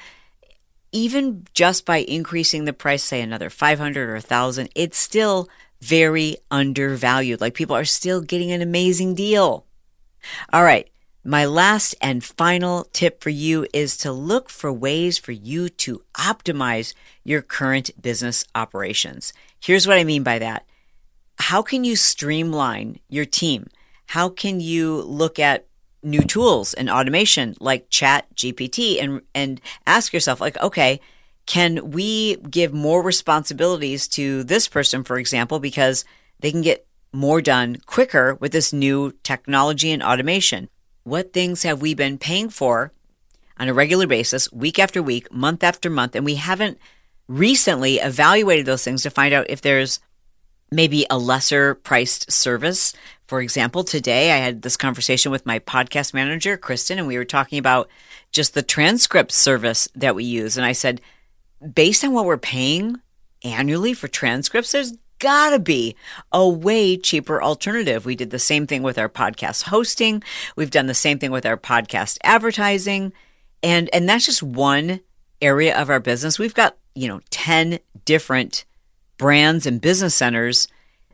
even 0.92 1.46
just 1.54 1.86
by 1.86 1.98
increasing 1.98 2.66
the 2.66 2.74
price, 2.74 3.04
say 3.04 3.22
another 3.22 3.50
500 3.50 4.10
or 4.10 4.14
1000, 4.14 4.70
it's 4.76 4.98
still 4.98 5.50
very 5.82 6.38
undervalued. 6.50 7.42
Like 7.42 7.54
people 7.54 7.76
are 7.76 7.86
still 7.86 8.22
getting 8.22 8.52
an 8.52 8.62
amazing 8.62 9.16
deal. 9.16 9.66
All 10.54 10.64
right. 10.64 10.90
My 11.24 11.46
last 11.46 11.94
and 12.02 12.24
final 12.24 12.86
tip 12.94 13.22
for 13.22 13.30
you 13.30 13.68
is 13.74 13.96
to 13.98 14.12
look 14.12 14.50
for 14.50 14.74
ways 14.74 15.20
for 15.20 15.32
you 15.32 15.70
to 15.70 16.02
optimize 16.16 16.96
your 17.24 17.44
current 17.44 17.92
business 18.02 18.44
operations. 18.56 19.32
Here's 19.60 19.88
what 19.88 20.00
I 20.00 20.04
mean 20.04 20.24
by 20.24 20.40
that. 20.40 20.66
How 21.38 21.62
can 21.62 21.84
you 21.84 21.96
streamline 21.96 23.00
your 23.08 23.26
team? 23.26 23.68
How 24.08 24.30
can 24.30 24.60
you 24.62 25.00
look 25.04 25.38
at 25.38 25.68
new 26.02 26.22
tools 26.22 26.74
and 26.74 26.90
automation 26.90 27.56
like 27.60 27.92
chat 27.92 28.26
GPT 28.36 29.00
and, 29.00 29.22
and 29.36 29.62
ask 29.86 30.14
yourself 30.14 30.42
like, 30.42 30.58
okay, 30.58 31.00
can 31.46 31.92
we 31.92 32.38
give 32.38 32.74
more 32.74 33.04
responsibilities 33.04 34.08
to 34.08 34.44
this 34.44 34.68
person, 34.68 35.04
for 35.04 35.20
example, 35.20 35.60
because 35.60 36.04
they 36.40 36.50
can 36.50 36.64
get 36.64 36.88
more 37.14 37.42
done 37.42 37.78
quicker 37.86 38.34
with 38.40 38.52
this 38.52 38.74
new 38.74 39.12
technology 39.22 39.92
and 39.92 40.02
automation? 40.02 40.68
What 41.04 41.34
things 41.34 41.64
have 41.64 41.82
we 41.82 41.94
been 41.94 42.18
paying 42.18 42.50
for 42.50 42.92
on 43.58 43.68
a 43.68 43.74
regular 43.74 44.08
basis, 44.08 44.52
week 44.52 44.80
after 44.80 45.02
week, 45.02 45.32
month 45.32 45.64
after 45.64 45.90
month, 45.90 46.16
and 46.16 46.26
we 46.26 46.36
haven't 46.36 46.78
recently 47.28 47.96
evaluated 47.96 48.66
those 48.66 48.84
things 48.84 49.04
to 49.04 49.10
find 49.10 49.34
out 49.34 49.50
if 49.50 49.62
there's 49.62 50.00
maybe 50.72 51.06
a 51.10 51.18
lesser 51.18 51.76
priced 51.76 52.32
service. 52.32 52.94
For 53.28 53.42
example, 53.42 53.84
today 53.84 54.32
I 54.32 54.38
had 54.38 54.62
this 54.62 54.78
conversation 54.78 55.32
with 55.32 55.46
my 55.46 55.60
podcast 55.60 56.14
manager, 56.14 56.58
Kristen, 56.58 56.98
and 56.98 57.08
we 57.08 57.18
were 57.18 57.26
talking 57.26 57.60
about 57.60 57.90
just 58.32 58.54
the 58.54 58.64
transcript 58.64 59.32
service 59.32 59.88
that 59.96 60.16
we 60.16 60.24
use. 60.24 60.58
And 60.58 60.66
I 60.66 60.72
said, 60.72 61.02
based 61.74 62.04
on 62.04 62.14
what 62.14 62.26
we're 62.26 62.38
paying 62.38 62.98
annually 63.44 63.94
for 63.94 64.08
transcripts, 64.08 64.72
there's 64.72 64.94
gotta 65.22 65.60
be 65.60 65.96
a 66.34 66.46
way 66.46 66.98
cheaper 66.98 67.42
alternative. 67.42 68.06
We 68.06 68.18
did 68.18 68.32
the 68.32 68.40
same 68.40 68.68
thing 68.68 68.84
with 68.84 68.98
our 68.98 69.08
podcast 69.08 69.64
hosting. 69.64 70.22
We've 70.58 70.72
done 70.72 70.88
the 70.88 70.94
same 70.94 71.20
thing 71.20 71.32
with 71.32 71.46
our 71.46 71.56
podcast 71.56 72.18
advertising. 72.24 73.14
And, 73.64 73.90
and 73.94 74.10
that's 74.10 74.26
just 74.26 74.44
one 74.44 75.00
area 75.42 75.80
of 75.80 75.90
our 75.90 76.00
business. 76.00 76.40
We've 76.40 76.54
got, 76.54 76.76
you 76.96 77.08
know, 77.08 77.22
10 77.30 77.80
different 78.04 78.66
brands 79.18 79.66
and 79.66 79.80
business 79.80 80.16
centers 80.16 80.68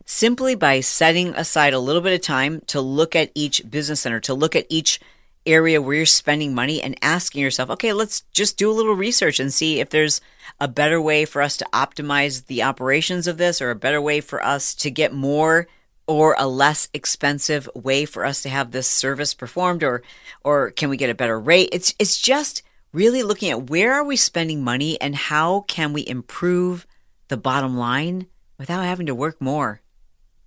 simply 0.06 0.54
by 0.54 0.80
setting 0.80 1.28
aside 1.34 1.74
a 1.74 1.78
little 1.78 2.00
bit 2.00 2.14
of 2.14 2.22
time 2.22 2.62
to 2.68 2.80
look 2.80 3.14
at 3.14 3.30
each 3.34 3.70
business 3.70 4.00
center, 4.00 4.20
to 4.20 4.32
look 4.32 4.56
at 4.56 4.66
each 4.70 4.98
area 5.48 5.80
where 5.80 5.96
you're 5.96 6.06
spending 6.06 6.54
money 6.54 6.80
and 6.82 6.98
asking 7.02 7.42
yourself, 7.42 7.70
okay, 7.70 7.92
let's 7.92 8.20
just 8.32 8.56
do 8.56 8.70
a 8.70 8.72
little 8.72 8.94
research 8.94 9.40
and 9.40 9.52
see 9.52 9.80
if 9.80 9.90
there's 9.90 10.20
a 10.60 10.68
better 10.68 11.00
way 11.00 11.24
for 11.24 11.42
us 11.42 11.56
to 11.56 11.66
optimize 11.72 12.46
the 12.46 12.62
operations 12.62 13.26
of 13.26 13.38
this 13.38 13.60
or 13.60 13.70
a 13.70 13.74
better 13.74 14.00
way 14.00 14.20
for 14.20 14.44
us 14.44 14.74
to 14.74 14.90
get 14.90 15.12
more 15.12 15.66
or 16.06 16.34
a 16.38 16.46
less 16.46 16.88
expensive 16.94 17.68
way 17.74 18.04
for 18.04 18.24
us 18.24 18.42
to 18.42 18.48
have 18.48 18.70
this 18.70 18.86
service 18.86 19.34
performed 19.34 19.82
or 19.82 20.02
or 20.42 20.70
can 20.70 20.88
we 20.88 20.96
get 20.96 21.10
a 21.10 21.14
better 21.14 21.38
rate? 21.38 21.68
It's 21.72 21.94
it's 21.98 22.18
just 22.18 22.62
really 22.92 23.22
looking 23.22 23.50
at 23.50 23.68
where 23.68 23.92
are 23.92 24.04
we 24.04 24.16
spending 24.16 24.64
money 24.64 25.00
and 25.00 25.14
how 25.14 25.60
can 25.62 25.92
we 25.92 26.06
improve 26.06 26.86
the 27.28 27.36
bottom 27.36 27.76
line 27.76 28.26
without 28.58 28.84
having 28.84 29.06
to 29.06 29.14
work 29.14 29.40
more. 29.40 29.82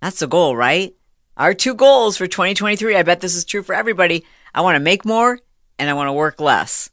That's 0.00 0.18
the 0.18 0.26
goal 0.26 0.56
right 0.56 0.94
our 1.36 1.54
two 1.54 1.74
goals 1.74 2.16
for 2.16 2.26
2023 2.26 2.96
i 2.96 3.02
bet 3.02 3.20
this 3.20 3.34
is 3.34 3.44
true 3.44 3.62
for 3.62 3.74
everybody 3.74 4.24
i 4.54 4.60
want 4.60 4.76
to 4.76 4.80
make 4.80 5.04
more 5.04 5.38
and 5.78 5.90
i 5.90 5.94
want 5.94 6.08
to 6.08 6.12
work 6.12 6.40
less 6.40 6.90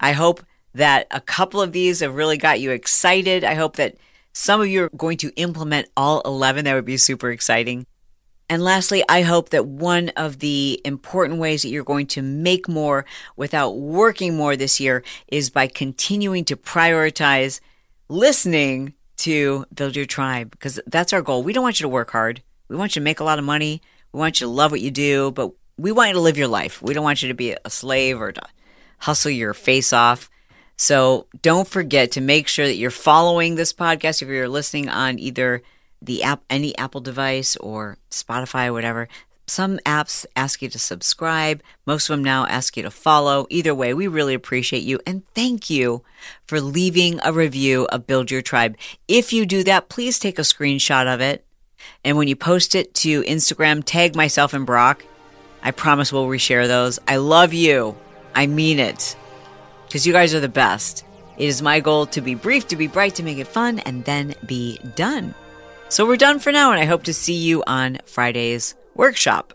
i 0.00 0.12
hope 0.12 0.44
that 0.74 1.06
a 1.10 1.20
couple 1.20 1.62
of 1.62 1.72
these 1.72 2.00
have 2.00 2.14
really 2.14 2.36
got 2.36 2.60
you 2.60 2.72
excited. 2.72 3.44
I 3.44 3.54
hope 3.54 3.76
that 3.76 3.96
some 4.32 4.60
of 4.60 4.66
you 4.66 4.84
are 4.84 4.90
going 4.96 5.16
to 5.18 5.32
implement 5.36 5.88
all 5.96 6.20
11. 6.22 6.64
That 6.64 6.74
would 6.74 6.84
be 6.84 6.96
super 6.96 7.30
exciting. 7.30 7.86
And 8.50 8.62
lastly, 8.62 9.02
I 9.08 9.22
hope 9.22 9.50
that 9.50 9.66
one 9.66 10.10
of 10.10 10.40
the 10.40 10.80
important 10.84 11.40
ways 11.40 11.62
that 11.62 11.70
you're 11.70 11.84
going 11.84 12.08
to 12.08 12.22
make 12.22 12.68
more 12.68 13.06
without 13.36 13.70
working 13.70 14.36
more 14.36 14.54
this 14.54 14.80
year 14.80 15.02
is 15.28 15.48
by 15.48 15.66
continuing 15.66 16.44
to 16.46 16.56
prioritize 16.56 17.60
listening 18.08 18.94
to 19.16 19.64
Build 19.72 19.96
Your 19.96 20.04
Tribe, 20.04 20.50
because 20.50 20.78
that's 20.86 21.12
our 21.12 21.22
goal. 21.22 21.42
We 21.42 21.52
don't 21.52 21.62
want 21.62 21.80
you 21.80 21.84
to 21.84 21.88
work 21.88 22.10
hard. 22.10 22.42
We 22.68 22.76
want 22.76 22.96
you 22.96 23.00
to 23.00 23.04
make 23.04 23.20
a 23.20 23.24
lot 23.24 23.38
of 23.38 23.44
money. 23.44 23.82
We 24.12 24.20
want 24.20 24.40
you 24.40 24.46
to 24.46 24.52
love 24.52 24.70
what 24.70 24.80
you 24.80 24.90
do, 24.90 25.30
but 25.32 25.52
we 25.76 25.92
want 25.92 26.08
you 26.08 26.14
to 26.14 26.20
live 26.20 26.38
your 26.38 26.48
life. 26.48 26.80
We 26.80 26.94
don't 26.94 27.04
want 27.04 27.22
you 27.22 27.28
to 27.28 27.34
be 27.34 27.56
a 27.64 27.70
slave 27.70 28.20
or 28.20 28.32
to 28.32 28.42
hustle 28.98 29.30
your 29.30 29.54
face 29.54 29.92
off. 29.92 30.30
So 30.76 31.26
don't 31.42 31.68
forget 31.68 32.12
to 32.12 32.20
make 32.20 32.48
sure 32.48 32.66
that 32.66 32.76
you're 32.76 32.90
following 32.90 33.54
this 33.54 33.72
podcast 33.72 34.22
if 34.22 34.28
you're 34.28 34.48
listening 34.48 34.88
on 34.88 35.18
either 35.18 35.62
the 36.02 36.22
app, 36.22 36.42
any 36.50 36.76
Apple 36.76 37.00
device 37.00 37.56
or 37.56 37.98
Spotify 38.10 38.68
or 38.68 38.72
whatever. 38.72 39.08
Some 39.46 39.78
apps 39.80 40.24
ask 40.34 40.62
you 40.62 40.70
to 40.70 40.78
subscribe. 40.78 41.62
Most 41.86 42.08
of 42.08 42.14
them 42.14 42.24
now 42.24 42.46
ask 42.46 42.76
you 42.76 42.82
to 42.82 42.90
follow. 42.90 43.46
Either 43.50 43.74
way, 43.74 43.92
we 43.92 44.08
really 44.08 44.32
appreciate 44.34 44.82
you 44.82 45.00
and 45.06 45.22
thank 45.34 45.68
you 45.68 46.02
for 46.46 46.60
leaving 46.60 47.20
a 47.22 47.32
review 47.32 47.86
of 47.86 48.06
Build 48.06 48.30
Your 48.30 48.42
Tribe. 48.42 48.76
If 49.06 49.32
you 49.32 49.44
do 49.44 49.62
that, 49.64 49.90
please 49.90 50.18
take 50.18 50.38
a 50.38 50.42
screenshot 50.42 51.12
of 51.12 51.20
it. 51.20 51.43
And 52.04 52.16
when 52.16 52.28
you 52.28 52.36
post 52.36 52.74
it 52.74 52.94
to 52.96 53.22
Instagram, 53.22 53.82
tag 53.84 54.14
myself 54.14 54.52
and 54.52 54.66
Brock. 54.66 55.04
I 55.62 55.70
promise 55.70 56.12
we'll 56.12 56.26
reshare 56.26 56.66
those. 56.66 56.98
I 57.08 57.16
love 57.16 57.54
you. 57.54 57.96
I 58.34 58.46
mean 58.46 58.78
it 58.78 59.16
because 59.94 60.08
you 60.08 60.12
guys 60.12 60.34
are 60.34 60.40
the 60.40 60.48
best. 60.48 61.04
It 61.38 61.46
is 61.46 61.62
my 61.62 61.78
goal 61.78 62.06
to 62.06 62.20
be 62.20 62.34
brief, 62.34 62.66
to 62.68 62.76
be 62.76 62.88
bright, 62.88 63.14
to 63.14 63.22
make 63.22 63.38
it 63.38 63.46
fun, 63.46 63.78
and 63.78 64.04
then 64.04 64.34
be 64.44 64.78
done. 64.96 65.34
So 65.88 66.04
we're 66.04 66.16
done 66.16 66.40
for 66.40 66.50
now, 66.50 66.72
and 66.72 66.80
I 66.80 66.84
hope 66.84 67.04
to 67.04 67.14
see 67.14 67.34
you 67.34 67.62
on 67.66 67.98
Friday's 68.04 68.74
workshop. 68.96 69.54